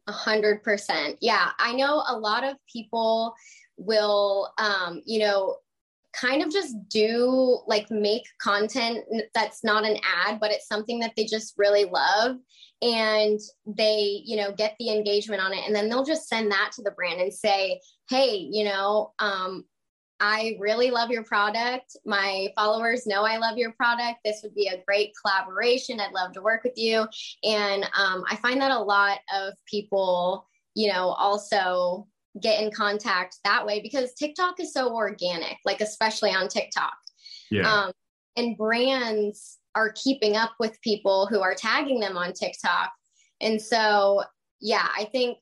A 0.09 0.13
hundred 0.13 0.63
percent. 0.63 1.19
Yeah, 1.21 1.51
I 1.59 1.73
know 1.73 2.05
a 2.09 2.17
lot 2.17 2.45
of 2.45 2.57
people 2.73 3.35
will, 3.77 4.53
um, 4.59 5.03
you 5.05 5.19
know, 5.21 5.57
kind 6.19 6.43
of 6.43 6.51
just 6.51 6.77
do 6.89 7.61
like 7.67 7.91
make 7.91 8.25
content 8.41 9.05
that's 9.35 9.63
not 9.63 9.85
an 9.85 9.99
ad, 10.27 10.41
but 10.41 10.51
it's 10.51 10.69
something 10.69 10.99
that 11.01 11.13
they 11.17 11.25
just 11.25 11.55
really 11.57 11.85
love 11.85 12.37
and 12.83 13.41
they 13.67 14.23
you 14.25 14.37
know 14.37 14.53
get 14.53 14.75
the 14.79 14.91
engagement 14.91 15.43
on 15.43 15.53
it 15.53 15.65
and 15.67 15.75
then 15.75 15.89
they'll 15.89 16.05
just 16.05 16.29
send 16.29 16.51
that 16.51 16.71
to 16.75 16.83
the 16.83 16.91
brand 16.91 17.23
and 17.23 17.33
say 17.33 17.81
hey 18.11 18.47
you 18.51 18.65
know 18.65 19.15
um, 19.19 19.65
I 20.19 20.57
really 20.59 20.91
love 20.91 21.11
your 21.11 21.25
product. 21.25 21.97
My 22.07 22.49
followers 22.57 23.07
know 23.07 23.25
I 23.25 23.37
love 23.37 23.59
your 23.59 23.73
product. 23.73 24.21
This 24.25 24.41
would 24.43 24.55
be 24.55 24.69
a 24.69 24.83
great 24.87 25.13
collaboration. 25.21 26.01
I'd 26.01 26.13
love 26.13 26.33
to 26.33 26.43
work 26.43 26.65
with 26.65 26.77
you. 26.77 27.07
And 27.45 27.85
um, 27.85 28.25
I 28.29 28.37
find 28.37 28.61
that 28.63 28.71
a 28.71 28.79
lot 28.79 29.19
of 29.35 29.53
people, 29.67 30.47
you 30.75 30.91
know, 30.91 31.09
also 31.09 32.07
get 32.41 32.63
in 32.63 32.71
contact 32.71 33.39
that 33.45 33.65
way 33.67 33.81
because 33.81 34.13
TikTok 34.15 34.61
is 34.61 34.73
so 34.73 34.95
organic, 34.95 35.57
like 35.65 35.81
especially 35.81 36.31
on 36.31 36.49
TikTok. 36.49 36.95
Yeah. 37.51 37.71
Um, 37.71 37.93
and 38.37 38.57
brands 38.57 39.59
are 39.75 39.93
keeping 39.93 40.37
up 40.37 40.53
with 40.59 40.81
people 40.83 41.27
who 41.27 41.41
are 41.41 41.55
tagging 41.55 42.01
them 42.01 42.17
on 42.17 42.33
TikTok. 42.33 42.93
And 43.41 43.61
so, 43.61 44.25
yeah, 44.61 44.89
I 44.97 45.05
think 45.05 45.39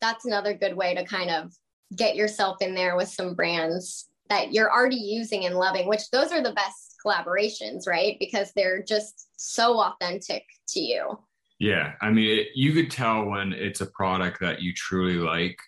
that's 0.00 0.24
another 0.24 0.54
good 0.54 0.76
way 0.76 0.94
to 0.94 1.04
kind 1.04 1.30
of 1.30 1.52
get 1.96 2.16
yourself 2.16 2.58
in 2.60 2.74
there 2.74 2.96
with 2.96 3.08
some 3.08 3.34
brands 3.34 4.08
that 4.28 4.52
you're 4.52 4.72
already 4.72 4.96
using 4.96 5.44
and 5.44 5.56
loving, 5.56 5.88
which 5.88 6.08
those 6.10 6.32
are 6.32 6.42
the 6.42 6.52
best 6.52 6.94
collaborations, 7.04 7.86
right? 7.86 8.16
Because 8.20 8.52
they're 8.54 8.82
just 8.82 9.28
so 9.36 9.80
authentic 9.80 10.44
to 10.68 10.80
you. 10.80 11.18
Yeah. 11.58 11.92
I 12.00 12.10
mean, 12.10 12.40
it, 12.40 12.48
you 12.54 12.72
could 12.72 12.90
tell 12.90 13.24
when 13.24 13.52
it's 13.52 13.80
a 13.80 13.86
product 13.86 14.40
that 14.40 14.62
you 14.62 14.72
truly 14.72 15.16
like. 15.16 15.58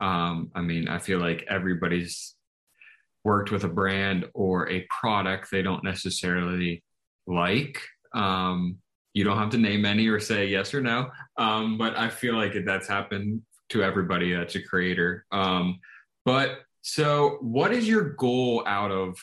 Um, 0.00 0.50
I 0.54 0.60
mean, 0.60 0.88
I 0.88 0.98
feel 0.98 1.18
like 1.18 1.44
everybody's 1.48 2.34
worked 3.24 3.50
with 3.50 3.64
a 3.64 3.68
brand 3.68 4.26
or 4.34 4.68
a 4.70 4.86
product 5.00 5.50
they 5.50 5.62
don't 5.62 5.84
necessarily 5.84 6.82
like. 7.26 7.80
Um, 8.14 8.78
you 9.14 9.24
don't 9.24 9.38
have 9.38 9.50
to 9.50 9.58
name 9.58 9.84
any 9.84 10.08
or 10.08 10.20
say 10.20 10.46
yes 10.46 10.74
or 10.74 10.80
no, 10.80 11.10
um, 11.38 11.78
but 11.78 11.96
I 11.96 12.08
feel 12.08 12.34
like 12.34 12.52
that's 12.64 12.86
happened 12.86 13.42
to 13.70 13.82
everybody 13.82 14.32
that's 14.32 14.54
a 14.54 14.62
creator. 14.62 15.24
Um, 15.32 15.80
but 16.24 16.60
so, 16.82 17.38
what 17.40 17.72
is 17.72 17.88
your 17.88 18.10
goal 18.14 18.62
out 18.66 18.92
of 18.92 19.18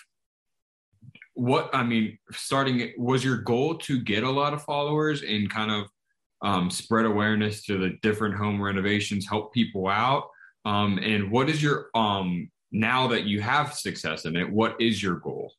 what? 1.34 1.70
I 1.74 1.84
mean, 1.84 2.18
starting 2.32 2.92
was 2.98 3.24
your 3.24 3.38
goal 3.38 3.78
to 3.80 4.02
get 4.02 4.24
a 4.24 4.30
lot 4.30 4.54
of 4.54 4.64
followers 4.64 5.22
and 5.24 5.50
kind 5.50 5.72
of 5.72 5.88
um, 6.42 6.70
spread 6.70 7.06
awareness 7.06 7.64
to 7.66 7.78
the 7.78 7.98
different 8.02 8.36
home 8.36 8.62
renovations, 8.62 9.28
help 9.28 9.54
people 9.54 9.88
out. 9.88 10.26
Um, 10.66 10.98
and 10.98 11.32
what 11.32 11.50
is 11.50 11.62
your 11.62 11.90
um 11.94 12.50
now 12.72 13.08
that 13.08 13.24
you 13.26 13.42
have 13.42 13.74
success 13.74 14.26
in 14.26 14.36
it? 14.36 14.50
What 14.50 14.80
is 14.80 15.02
your 15.02 15.16
goal? 15.16 15.52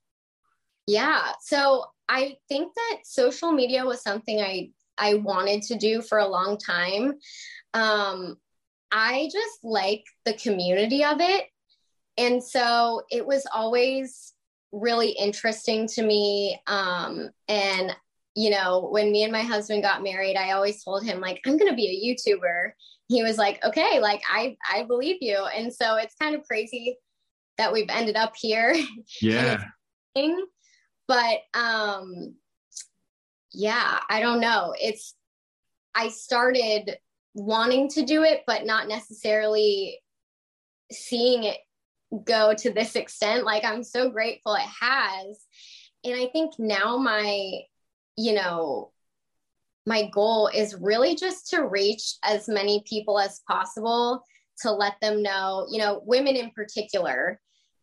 Yeah. 0.86 1.32
So 1.40 1.84
I 2.08 2.36
think 2.48 2.74
that 2.74 3.00
social 3.04 3.52
media 3.52 3.84
was 3.84 4.02
something 4.02 4.40
I 4.40 4.70
I 4.98 5.14
wanted 5.14 5.62
to 5.62 5.76
do 5.76 6.02
for 6.02 6.18
a 6.18 6.28
long 6.28 6.58
time. 6.58 7.14
Um, 7.72 8.36
I 8.92 9.28
just 9.32 9.64
like 9.64 10.04
the 10.24 10.34
community 10.34 11.04
of 11.04 11.20
it. 11.20 11.46
And 12.16 12.42
so 12.42 13.02
it 13.10 13.26
was 13.26 13.44
always 13.52 14.32
really 14.70 15.10
interesting 15.10 15.88
to 15.88 16.02
me. 16.02 16.60
Um, 16.68 17.30
and, 17.48 17.96
you 18.36 18.50
know, 18.50 18.88
when 18.90 19.10
me 19.10 19.24
and 19.24 19.32
my 19.32 19.42
husband 19.42 19.82
got 19.82 20.04
married, 20.04 20.36
I 20.36 20.52
always 20.52 20.84
told 20.84 21.04
him, 21.04 21.20
like, 21.20 21.40
I'm 21.44 21.56
going 21.56 21.70
to 21.70 21.76
be 21.76 21.88
a 21.88 22.06
YouTuber. 22.06 22.70
He 23.08 23.22
was 23.22 23.36
like, 23.38 23.62
okay, 23.64 24.00
like, 24.00 24.22
I, 24.30 24.56
I 24.72 24.84
believe 24.84 25.18
you. 25.20 25.46
And 25.56 25.72
so 25.72 25.96
it's 25.96 26.14
kind 26.14 26.34
of 26.34 26.44
crazy 26.44 26.96
that 27.58 27.72
we've 27.72 27.90
ended 27.90 28.16
up 28.16 28.34
here. 28.36 28.74
Yeah 29.20 29.64
but 31.06 31.38
um 31.52 32.34
yeah 33.52 33.98
i 34.08 34.20
don't 34.20 34.40
know 34.40 34.72
it's 34.80 35.14
i 35.94 36.08
started 36.08 36.96
wanting 37.34 37.88
to 37.90 38.04
do 38.04 38.22
it, 38.22 38.42
but 38.46 38.64
not 38.64 38.88
necessarily 38.88 40.00
seeing 40.90 41.44
it 41.44 41.58
go 42.24 42.54
to 42.54 42.70
this 42.70 42.94
extent. 42.94 43.44
Like 43.44 43.64
I'm 43.64 43.82
so 43.82 44.08
grateful 44.08 44.54
it 44.54 44.62
has. 44.80 45.40
And 46.04 46.14
I 46.14 46.26
think 46.26 46.54
now 46.58 46.96
my, 46.96 47.60
you 48.16 48.34
know, 48.34 48.92
my 49.86 50.08
goal 50.12 50.48
is 50.54 50.76
really 50.80 51.14
just 51.14 51.48
to 51.50 51.66
reach 51.66 52.16
as 52.22 52.48
many 52.48 52.82
people 52.86 53.18
as 53.18 53.42
possible 53.48 54.24
to 54.62 54.70
let 54.70 54.94
them 55.00 55.22
know, 55.22 55.66
you 55.70 55.78
know, 55.78 56.02
women 56.04 56.36
in 56.36 56.50
particular, 56.50 57.40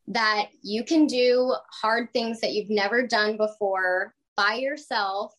that 0.08 0.48
you 0.64 0.84
can 0.84 1.06
do 1.06 1.54
hard 1.82 2.12
things 2.12 2.40
that 2.42 2.54
you've 2.54 2.70
never 2.70 3.06
done 3.06 3.38
before 3.38 4.16
by 4.36 4.56
yourself, 4.56 5.34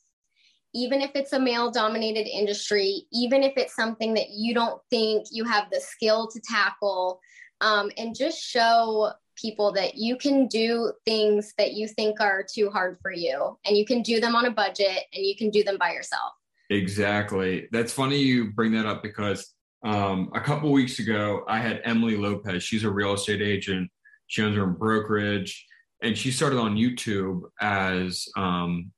even 0.75 1.01
if 1.01 1.11
it's 1.15 1.33
a 1.33 1.41
male 1.41 1.71
dominated 1.71 2.29
industry, 2.29 3.03
even 3.13 3.43
if 3.43 3.55
it's 3.57 3.75
something 3.75 4.15
that 4.15 4.31
you 4.31 4.55
don't 4.55 4.81
think 4.91 5.27
you 5.31 5.45
have 5.45 5.69
the 5.71 5.81
skill 5.81 6.29
to 6.29 6.41
tackle, 6.41 7.21
um, 7.61 7.91
and 7.97 8.15
just 8.15 8.41
show 8.41 9.13
people 9.37 9.73
that 9.73 9.97
you 9.97 10.17
can 10.17 10.47
do 10.47 10.93
things 11.05 11.55
that 11.59 11.73
you 11.73 11.89
think 11.89 12.21
are 12.21 12.45
too 12.45 12.71
hard 12.71 12.99
for 13.01 13.13
you 13.13 13.57
and 13.65 13.77
you 13.77 13.85
can 13.85 14.03
do 14.03 14.21
them 14.21 14.35
on 14.35 14.47
a 14.47 14.51
budget 14.51 15.05
and 15.15 15.25
you 15.25 15.35
can 15.37 15.51
do 15.51 15.63
them 15.65 15.79
by 15.79 15.93
yourself. 15.93 16.33
Exactly. 16.73 17.69
That's 17.71 17.93
funny 17.93 18.17
you 18.17 18.51
bring 18.51 18.73
that 18.73 18.87
up 18.87 19.03
because 19.03 19.53
um, 19.85 20.31
a 20.35 20.41
couple 20.41 20.73
weeks 20.73 21.01
ago, 21.01 21.45
I 21.47 21.59
had 21.59 21.83
Emily 21.85 22.17
Lopez. 22.17 22.63
She's 22.63 22.85
a 22.85 22.91
real 22.91 23.13
estate 23.13 23.43
agent. 23.43 23.91
She 24.27 24.43
owns 24.43 24.57
her 24.57 24.63
own 24.63 24.75
brokerage, 24.75 25.67
and 26.03 26.17
she 26.17 26.31
started 26.31 26.59
on 26.59 26.77
YouTube 26.77 27.43
as 27.61 28.27
um, 28.39 28.91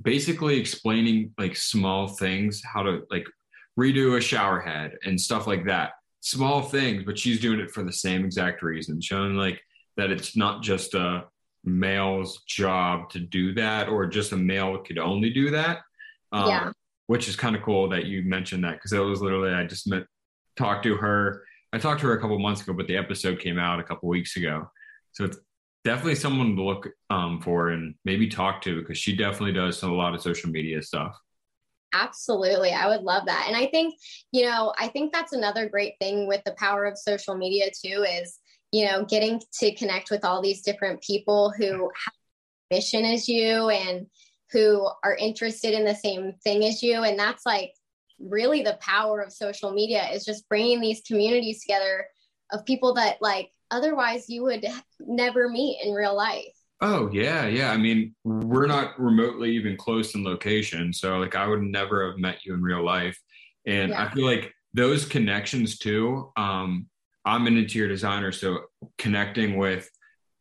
basically 0.00 0.58
explaining 0.58 1.34
like 1.36 1.54
small 1.54 2.08
things, 2.08 2.62
how 2.64 2.82
to 2.82 3.02
like 3.10 3.26
redo 3.78 4.16
a 4.16 4.20
shower 4.20 4.60
head 4.60 4.92
and 5.04 5.20
stuff 5.20 5.46
like 5.46 5.66
that. 5.66 5.90
Small 6.20 6.62
things, 6.62 7.02
but 7.04 7.18
she's 7.18 7.40
doing 7.40 7.60
it 7.60 7.72
for 7.72 7.82
the 7.82 7.92
same 7.92 8.24
exact 8.24 8.62
reason, 8.62 9.02
showing 9.02 9.34
like 9.34 9.60
that 9.98 10.10
it's 10.10 10.34
not 10.34 10.62
just 10.62 10.94
a 10.94 11.24
male's 11.62 12.42
job 12.44 13.10
to 13.10 13.18
do 13.18 13.52
that, 13.54 13.90
or 13.90 14.06
just 14.06 14.32
a 14.32 14.36
male 14.36 14.78
could 14.78 14.98
only 14.98 15.28
do 15.28 15.50
that. 15.50 15.80
Um, 16.32 16.48
yeah 16.48 16.72
which 17.12 17.28
is 17.28 17.36
kind 17.36 17.54
of 17.54 17.60
cool 17.60 17.90
that 17.90 18.06
you 18.06 18.22
mentioned 18.22 18.64
that 18.64 18.72
because 18.72 18.94
it 18.94 18.98
was 18.98 19.20
literally 19.20 19.52
I 19.52 19.66
just 19.66 19.86
met 19.86 20.04
talked 20.56 20.82
to 20.84 20.96
her. 20.96 21.44
I 21.70 21.76
talked 21.76 22.00
to 22.00 22.06
her 22.06 22.14
a 22.14 22.20
couple 22.20 22.38
months 22.38 22.62
ago, 22.62 22.72
but 22.72 22.86
the 22.86 22.96
episode 22.96 23.38
came 23.38 23.58
out 23.58 23.80
a 23.80 23.82
couple 23.82 24.08
weeks 24.08 24.38
ago. 24.38 24.70
So 25.10 25.26
it's 25.26 25.36
definitely 25.84 26.14
someone 26.14 26.56
to 26.56 26.62
look 26.62 26.88
um, 27.10 27.38
for 27.42 27.68
and 27.68 27.96
maybe 28.06 28.28
talk 28.28 28.62
to 28.62 28.80
because 28.80 28.96
she 28.96 29.14
definitely 29.14 29.52
does 29.52 29.78
some, 29.78 29.90
a 29.90 29.94
lot 29.94 30.14
of 30.14 30.22
social 30.22 30.48
media 30.48 30.80
stuff. 30.80 31.14
Absolutely. 31.92 32.72
I 32.72 32.88
would 32.88 33.02
love 33.02 33.26
that. 33.26 33.44
And 33.46 33.54
I 33.58 33.66
think, 33.66 33.94
you 34.32 34.46
know, 34.46 34.72
I 34.78 34.88
think 34.88 35.12
that's 35.12 35.34
another 35.34 35.68
great 35.68 35.96
thing 36.00 36.26
with 36.26 36.40
the 36.46 36.54
power 36.58 36.86
of 36.86 36.96
social 36.96 37.36
media 37.36 37.66
too 37.84 38.06
is, 38.08 38.38
you 38.72 38.86
know, 38.86 39.04
getting 39.04 39.38
to 39.60 39.74
connect 39.74 40.10
with 40.10 40.24
all 40.24 40.40
these 40.40 40.62
different 40.62 41.02
people 41.02 41.52
who 41.58 41.90
have 42.04 42.14
a 42.70 42.74
mission 42.76 43.04
as 43.04 43.28
you 43.28 43.68
and 43.68 44.06
who 44.52 44.88
are 45.02 45.16
interested 45.16 45.74
in 45.74 45.84
the 45.84 45.94
same 45.94 46.34
thing 46.44 46.64
as 46.64 46.82
you. 46.82 47.02
And 47.02 47.18
that's 47.18 47.46
like 47.46 47.72
really 48.18 48.62
the 48.62 48.78
power 48.80 49.20
of 49.20 49.32
social 49.32 49.72
media 49.72 50.08
is 50.12 50.24
just 50.24 50.48
bringing 50.48 50.80
these 50.80 51.02
communities 51.06 51.62
together 51.62 52.06
of 52.52 52.64
people 52.66 52.94
that 52.94 53.16
like 53.20 53.50
otherwise 53.70 54.28
you 54.28 54.42
would 54.42 54.66
never 55.00 55.48
meet 55.48 55.80
in 55.82 55.92
real 55.92 56.14
life. 56.14 56.52
Oh 56.80 57.08
yeah, 57.12 57.46
yeah. 57.46 57.70
I 57.70 57.76
mean, 57.76 58.14
we're 58.24 58.66
not 58.66 58.98
remotely 58.98 59.52
even 59.52 59.76
close 59.76 60.16
in 60.16 60.24
location, 60.24 60.92
so 60.92 61.18
like 61.18 61.36
I 61.36 61.46
would 61.46 61.62
never 61.62 62.08
have 62.08 62.18
met 62.18 62.44
you 62.44 62.54
in 62.54 62.62
real 62.62 62.84
life, 62.84 63.16
and 63.66 63.90
yeah. 63.90 64.04
I 64.04 64.12
feel 64.12 64.26
like 64.26 64.52
those 64.74 65.04
connections 65.04 65.78
too. 65.78 66.32
Um, 66.36 66.88
I'm 67.24 67.46
an 67.46 67.56
interior 67.56 67.88
designer, 67.88 68.32
so 68.32 68.62
connecting 68.98 69.56
with 69.56 69.88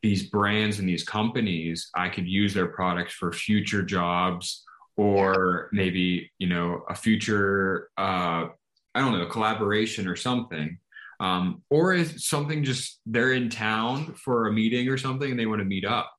these 0.02 0.30
brands 0.30 0.80
and 0.80 0.90
these 0.90 1.04
companies, 1.04 1.90
I 1.96 2.10
could 2.10 2.28
use 2.28 2.54
their 2.54 2.68
products 2.68 3.14
for 3.14 3.32
future 3.32 3.84
jobs 3.84 4.64
or 4.98 5.70
maybe 5.72 6.32
you 6.38 6.48
know 6.48 6.84
a 6.90 6.96
future 6.96 7.90
uh, 7.98 8.48
I 8.94 9.00
don't 9.00 9.14
know—a 9.14 9.30
collaboration 9.30 10.08
or 10.08 10.16
something. 10.16 10.78
Um, 11.20 11.62
or 11.70 11.94
is 11.94 12.26
something 12.28 12.64
just 12.64 13.00
they're 13.06 13.34
in 13.34 13.50
town 13.50 14.16
for 14.16 14.48
a 14.48 14.54
meeting 14.54 14.90
or 14.90 14.98
something 14.98 15.30
and 15.30 15.40
they 15.40 15.46
want 15.46 15.60
to 15.60 15.66
meet 15.66 15.86
up. 15.86 16.12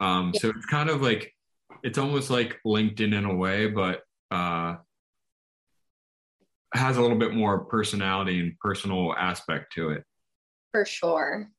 Um, 0.00 0.30
yeah. 0.32 0.40
So 0.40 0.48
it's 0.50 0.66
kind 0.66 0.88
of 0.88 1.02
like 1.02 1.32
it's 1.82 1.98
almost 1.98 2.30
like 2.30 2.60
LinkedIn 2.64 3.14
in 3.14 3.24
a 3.24 3.34
way, 3.34 3.66
but 3.66 4.02
uh, 4.30 4.76
has 6.72 6.96
a 6.96 7.02
little 7.02 7.18
bit 7.18 7.34
more 7.34 7.64
personality 7.64 8.40
and 8.40 8.58
personal 8.60 9.12
aspect 9.14 9.72
to 9.74 9.90
it. 9.90 10.04
For 10.72 10.84
sure. 10.84 11.50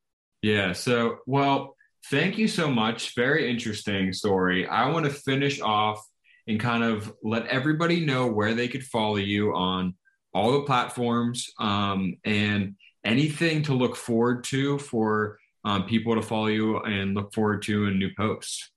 Yeah. 0.46 0.74
So, 0.74 1.22
well, 1.26 1.76
thank 2.12 2.38
you 2.38 2.48
so 2.48 2.70
much. 2.70 3.16
Very 3.16 3.50
interesting 3.50 4.14
story. 4.14 4.68
I 4.68 4.88
want 4.92 5.08
to 5.08 5.12
finish 5.12 5.60
off 5.60 6.08
and 6.48 6.60
kind 6.60 6.84
of 6.84 7.12
let 7.24 7.48
everybody 7.48 8.06
know 8.06 8.28
where 8.28 8.54
they 8.54 8.68
could 8.68 8.84
follow 8.84 9.16
you 9.16 9.56
on 9.56 9.96
all 10.36 10.52
the 10.52 10.62
platforms 10.62 11.50
um, 11.60 12.18
and 12.26 12.76
anything 13.04 13.64
to 13.64 13.74
look 13.74 13.96
forward 13.96 14.44
to 14.44 14.78
for 14.78 15.40
um, 15.64 15.88
people 15.88 16.14
to 16.14 16.22
follow 16.22 16.46
you 16.46 16.78
and 16.78 17.16
look 17.16 17.34
forward 17.34 17.64
to 17.64 17.88
in 17.88 17.98
new 17.98 18.12
posts. 18.16 18.70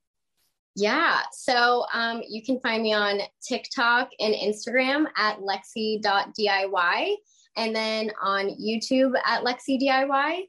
Yeah. 0.74 1.20
So 1.33 1.85
um, 1.92 2.22
you 2.26 2.42
can 2.42 2.61
find 2.61 2.83
me 2.83 2.94
on 2.94 3.20
TikTok 3.46 4.09
and 4.20 4.33
Instagram 4.33 5.04
at 5.18 5.38
lexi.diy 5.40 7.14
and 7.59 7.76
then 7.76 8.11
on 8.22 8.57
YouTube 8.59 9.12
at 9.26 9.44
lexi.diy. 9.44 10.44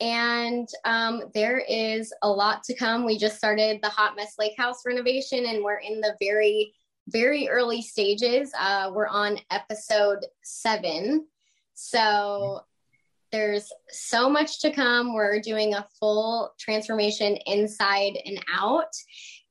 And 0.00 0.68
um, 0.84 1.30
there 1.34 1.58
is 1.58 2.12
a 2.22 2.28
lot 2.28 2.62
to 2.64 2.74
come. 2.74 3.04
We 3.04 3.16
just 3.18 3.38
started 3.38 3.80
the 3.82 3.88
Hot 3.88 4.14
Mess 4.16 4.34
Lake 4.38 4.54
House 4.58 4.82
renovation, 4.84 5.46
and 5.46 5.64
we're 5.64 5.78
in 5.78 6.00
the 6.00 6.14
very, 6.20 6.74
very 7.08 7.48
early 7.48 7.80
stages. 7.80 8.52
Uh, 8.58 8.90
we're 8.92 9.08
on 9.08 9.38
episode 9.50 10.26
seven. 10.42 11.26
So 11.74 12.60
there's 13.32 13.72
so 13.88 14.28
much 14.28 14.60
to 14.60 14.70
come. 14.70 15.14
We're 15.14 15.40
doing 15.40 15.74
a 15.74 15.86
full 15.98 16.54
transformation 16.58 17.36
inside 17.46 18.18
and 18.24 18.42
out. 18.54 18.92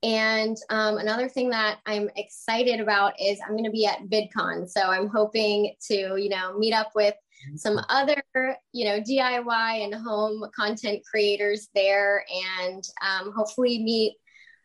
And 0.04 0.56
um, 0.70 0.98
another 0.98 1.28
thing 1.28 1.50
that 1.50 1.80
I'm 1.86 2.10
excited 2.16 2.80
about 2.80 3.20
is 3.20 3.40
I'm 3.42 3.54
going 3.54 3.64
to 3.64 3.72
be 3.72 3.88
at 3.88 4.06
VidCon. 4.06 4.70
So 4.70 4.82
I'm 4.82 5.08
hoping 5.08 5.74
to, 5.88 6.18
you 6.18 6.30
know, 6.30 6.58
meet 6.58 6.74
up 6.74 6.92
with 6.96 7.16
some 7.56 7.80
other, 7.90 8.24
you 8.74 8.86
know, 8.86 9.00
DIY 9.00 9.84
and 9.84 9.94
home 9.94 10.46
content 10.56 11.04
creators 11.10 11.70
there, 11.76 12.26
and 12.60 12.84
um, 13.02 13.32
hopefully 13.34 13.84
meet 13.84 14.16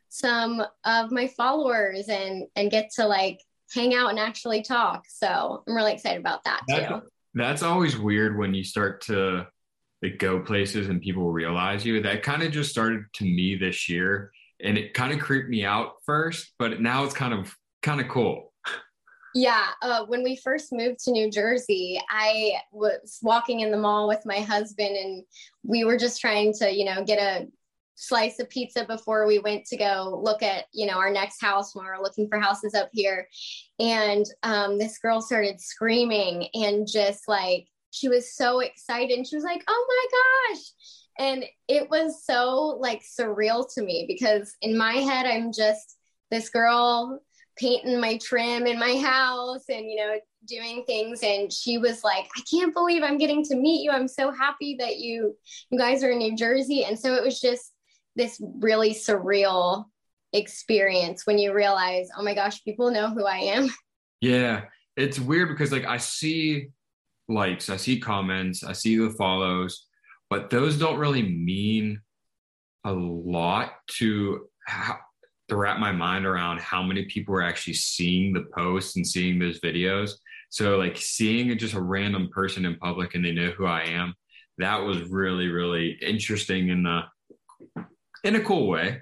some 0.08 0.62
of 0.84 1.12
my 1.12 1.28
followers 1.28 2.08
and 2.08 2.44
and 2.56 2.70
get 2.70 2.90
to 2.96 3.06
like 3.06 3.40
hang 3.72 3.94
out 3.94 4.10
and 4.10 4.18
actually 4.18 4.62
talk. 4.62 5.04
So 5.08 5.62
I'm 5.66 5.74
really 5.74 5.92
excited 5.92 6.20
about 6.20 6.44
that 6.44 6.62
that's, 6.66 6.88
too. 6.88 7.02
That's 7.34 7.62
always 7.62 7.96
weird 7.96 8.36
when 8.36 8.52
you 8.52 8.64
start 8.64 9.02
to 9.02 9.46
like, 10.02 10.18
go 10.18 10.40
places 10.40 10.88
and 10.88 11.00
people 11.00 11.30
realize 11.30 11.84
you. 11.84 12.02
That 12.02 12.22
kind 12.22 12.42
of 12.42 12.52
just 12.52 12.70
started 12.70 13.04
to 13.14 13.24
me 13.24 13.56
this 13.56 13.88
year, 13.88 14.32
and 14.62 14.76
it 14.76 14.94
kind 14.94 15.12
of 15.12 15.20
creeped 15.20 15.48
me 15.48 15.64
out 15.64 15.94
first, 16.04 16.52
but 16.58 16.80
now 16.80 17.04
it's 17.04 17.14
kind 17.14 17.34
of 17.34 17.54
kind 17.82 18.00
of 18.00 18.08
cool 18.08 18.49
yeah, 19.34 19.66
uh, 19.82 20.04
when 20.06 20.22
we 20.22 20.36
first 20.36 20.72
moved 20.72 21.00
to 21.04 21.12
New 21.12 21.30
Jersey, 21.30 22.00
I 22.10 22.54
was 22.72 23.18
walking 23.22 23.60
in 23.60 23.70
the 23.70 23.76
mall 23.76 24.08
with 24.08 24.26
my 24.26 24.40
husband, 24.40 24.96
and 24.96 25.24
we 25.62 25.84
were 25.84 25.96
just 25.96 26.20
trying 26.20 26.52
to, 26.54 26.70
you 26.70 26.84
know, 26.84 27.04
get 27.04 27.18
a 27.18 27.46
slice 27.94 28.40
of 28.40 28.48
pizza 28.48 28.84
before 28.84 29.26
we 29.26 29.38
went 29.38 29.66
to 29.66 29.76
go 29.76 30.20
look 30.24 30.42
at, 30.42 30.64
you 30.72 30.86
know, 30.86 30.94
our 30.94 31.10
next 31.10 31.40
house 31.40 31.74
when 31.74 31.84
we 31.84 31.90
were 31.90 32.02
looking 32.02 32.28
for 32.28 32.40
houses 32.40 32.74
up 32.74 32.88
here. 32.92 33.28
And 33.78 34.24
um, 34.42 34.78
this 34.78 34.98
girl 34.98 35.20
started 35.20 35.60
screaming 35.60 36.48
and 36.54 36.88
just 36.90 37.28
like 37.28 37.66
she 37.90 38.08
was 38.08 38.34
so 38.34 38.60
excited, 38.60 39.16
and 39.16 39.26
she 39.26 39.36
was 39.36 39.44
like, 39.44 39.62
"Oh 39.68 39.86
my 39.88 40.54
gosh!" 40.54 40.62
And 41.18 41.44
it 41.68 41.90
was 41.90 42.24
so 42.24 42.78
like 42.80 43.02
surreal 43.02 43.66
to 43.74 43.82
me 43.82 44.06
because 44.08 44.54
in 44.62 44.78
my 44.78 44.94
head, 44.94 45.26
I'm 45.26 45.52
just 45.52 45.96
this 46.30 46.48
girl 46.48 47.20
painting 47.60 48.00
my 48.00 48.16
trim 48.16 48.66
in 48.66 48.78
my 48.78 48.96
house 48.96 49.64
and 49.68 49.90
you 49.90 49.96
know 49.96 50.18
doing 50.46 50.82
things. 50.86 51.20
And 51.22 51.52
she 51.52 51.78
was 51.78 52.02
like 52.02 52.26
i 52.36 52.40
can't 52.50 52.74
believe 52.74 53.02
i'm 53.02 53.18
getting 53.18 53.44
to 53.44 53.56
meet 53.56 53.82
you. 53.82 53.90
I'm 53.90 54.08
so 54.08 54.32
happy 54.32 54.76
that 54.78 54.98
you 54.98 55.36
you 55.70 55.78
guys 55.78 56.02
are 56.02 56.10
in 56.10 56.18
new 56.18 56.36
jersey. 56.36 56.84
And 56.84 56.98
so 56.98 57.14
it 57.14 57.22
was 57.22 57.40
just 57.40 57.72
this 58.16 58.40
really 58.58 58.92
surreal 58.92 59.84
experience 60.32 61.26
when 61.26 61.38
you 61.38 61.52
realize 61.52 62.08
oh 62.16 62.22
my 62.22 62.34
gosh 62.34 62.64
people 62.64 62.90
know 62.90 63.10
who 63.10 63.24
i 63.24 63.36
am. 63.36 63.68
Yeah. 64.20 64.64
It's 64.96 65.18
weird 65.18 65.48
because 65.48 65.72
like 65.72 65.86
i 65.86 65.96
see 65.96 66.68
likes 67.28 67.70
i 67.70 67.76
see 67.76 68.00
comments 68.00 68.64
i 68.64 68.72
see 68.72 68.96
the 68.96 69.08
follows 69.10 69.86
but 70.28 70.50
those 70.50 70.78
don't 70.78 70.98
really 70.98 71.22
mean 71.22 72.00
a 72.84 72.92
lot 72.92 73.72
to 73.86 74.46
how, 74.66 74.98
to 75.50 75.56
wrap 75.56 75.78
my 75.78 75.92
mind 75.92 76.26
around 76.26 76.60
how 76.60 76.82
many 76.82 77.04
people 77.04 77.34
are 77.34 77.42
actually 77.42 77.74
seeing 77.74 78.32
the 78.32 78.46
posts 78.56 78.96
and 78.96 79.06
seeing 79.06 79.38
those 79.38 79.60
videos 79.60 80.12
So 80.50 80.76
like 80.76 80.96
seeing 80.96 81.56
just 81.56 81.74
a 81.74 81.80
random 81.80 82.28
person 82.28 82.66
in 82.66 82.76
public 82.76 83.14
and 83.14 83.24
they 83.24 83.30
know 83.30 83.50
who 83.50 83.66
I 83.66 83.82
am, 83.84 84.14
that 84.58 84.78
was 84.78 85.02
really, 85.08 85.46
really 85.46 85.96
interesting 86.02 86.68
in 86.68 86.82
the 86.82 87.02
in 88.24 88.36
a 88.36 88.40
cool 88.40 88.68
way. 88.68 89.00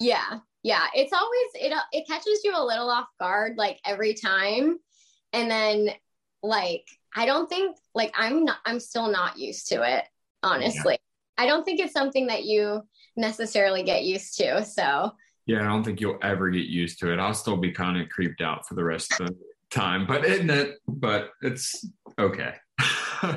Yeah. 0.00 0.40
Yeah. 0.62 0.86
It's 0.94 1.12
always 1.12 1.46
it 1.54 1.72
it 1.92 2.08
catches 2.08 2.40
you 2.44 2.54
a 2.54 2.64
little 2.64 2.90
off 2.90 3.06
guard 3.18 3.56
like 3.56 3.78
every 3.86 4.14
time. 4.14 4.78
And 5.32 5.50
then 5.50 5.90
like 6.42 6.84
I 7.14 7.24
don't 7.24 7.48
think 7.48 7.76
like 7.94 8.12
I'm 8.18 8.44
not 8.44 8.58
I'm 8.66 8.80
still 8.80 9.10
not 9.10 9.38
used 9.38 9.68
to 9.68 9.82
it, 9.82 10.04
honestly. 10.42 10.98
Yeah. 11.38 11.44
I 11.44 11.46
don't 11.46 11.64
think 11.64 11.80
it's 11.80 11.94
something 11.94 12.26
that 12.26 12.44
you 12.44 12.82
necessarily 13.16 13.84
get 13.84 14.04
used 14.04 14.36
to. 14.38 14.64
So 14.64 15.12
yeah, 15.46 15.60
I 15.60 15.64
don't 15.64 15.84
think 15.84 16.00
you'll 16.00 16.18
ever 16.22 16.50
get 16.50 16.66
used 16.66 16.98
to 17.00 17.12
it. 17.12 17.18
I'll 17.18 17.34
still 17.34 17.56
be 17.56 17.72
kind 17.72 18.00
of 18.00 18.08
creeped 18.08 18.40
out 18.40 18.66
for 18.66 18.74
the 18.74 18.84
rest 18.84 19.12
of 19.20 19.28
the 19.28 19.36
time, 19.70 20.06
but 20.06 20.24
isn't 20.24 20.50
it? 20.50 20.76
But 20.86 21.30
it's 21.42 21.84
okay. 22.18 22.54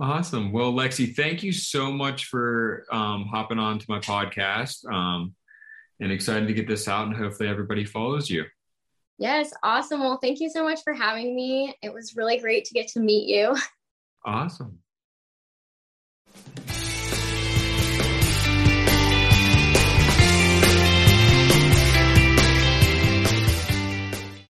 awesome. 0.00 0.52
Well, 0.52 0.72
Lexi, 0.72 1.14
thank 1.14 1.42
you 1.42 1.52
so 1.52 1.92
much 1.92 2.26
for 2.26 2.84
um, 2.90 3.26
hopping 3.30 3.58
on 3.58 3.78
to 3.78 3.86
my 3.88 4.00
podcast. 4.00 4.90
Um, 4.92 5.34
and 6.02 6.10
excited 6.10 6.48
to 6.48 6.54
get 6.54 6.66
this 6.66 6.88
out, 6.88 7.06
and 7.06 7.16
hopefully 7.16 7.48
everybody 7.48 7.84
follows 7.84 8.28
you. 8.28 8.44
Yes, 9.18 9.52
awesome. 9.62 10.00
Well, 10.00 10.18
thank 10.20 10.40
you 10.40 10.50
so 10.50 10.64
much 10.64 10.80
for 10.82 10.92
having 10.92 11.36
me. 11.36 11.74
It 11.80 11.94
was 11.94 12.16
really 12.16 12.38
great 12.38 12.64
to 12.66 12.74
get 12.74 12.88
to 12.88 13.00
meet 13.00 13.28
you. 13.28 13.56
Awesome. 14.24 14.78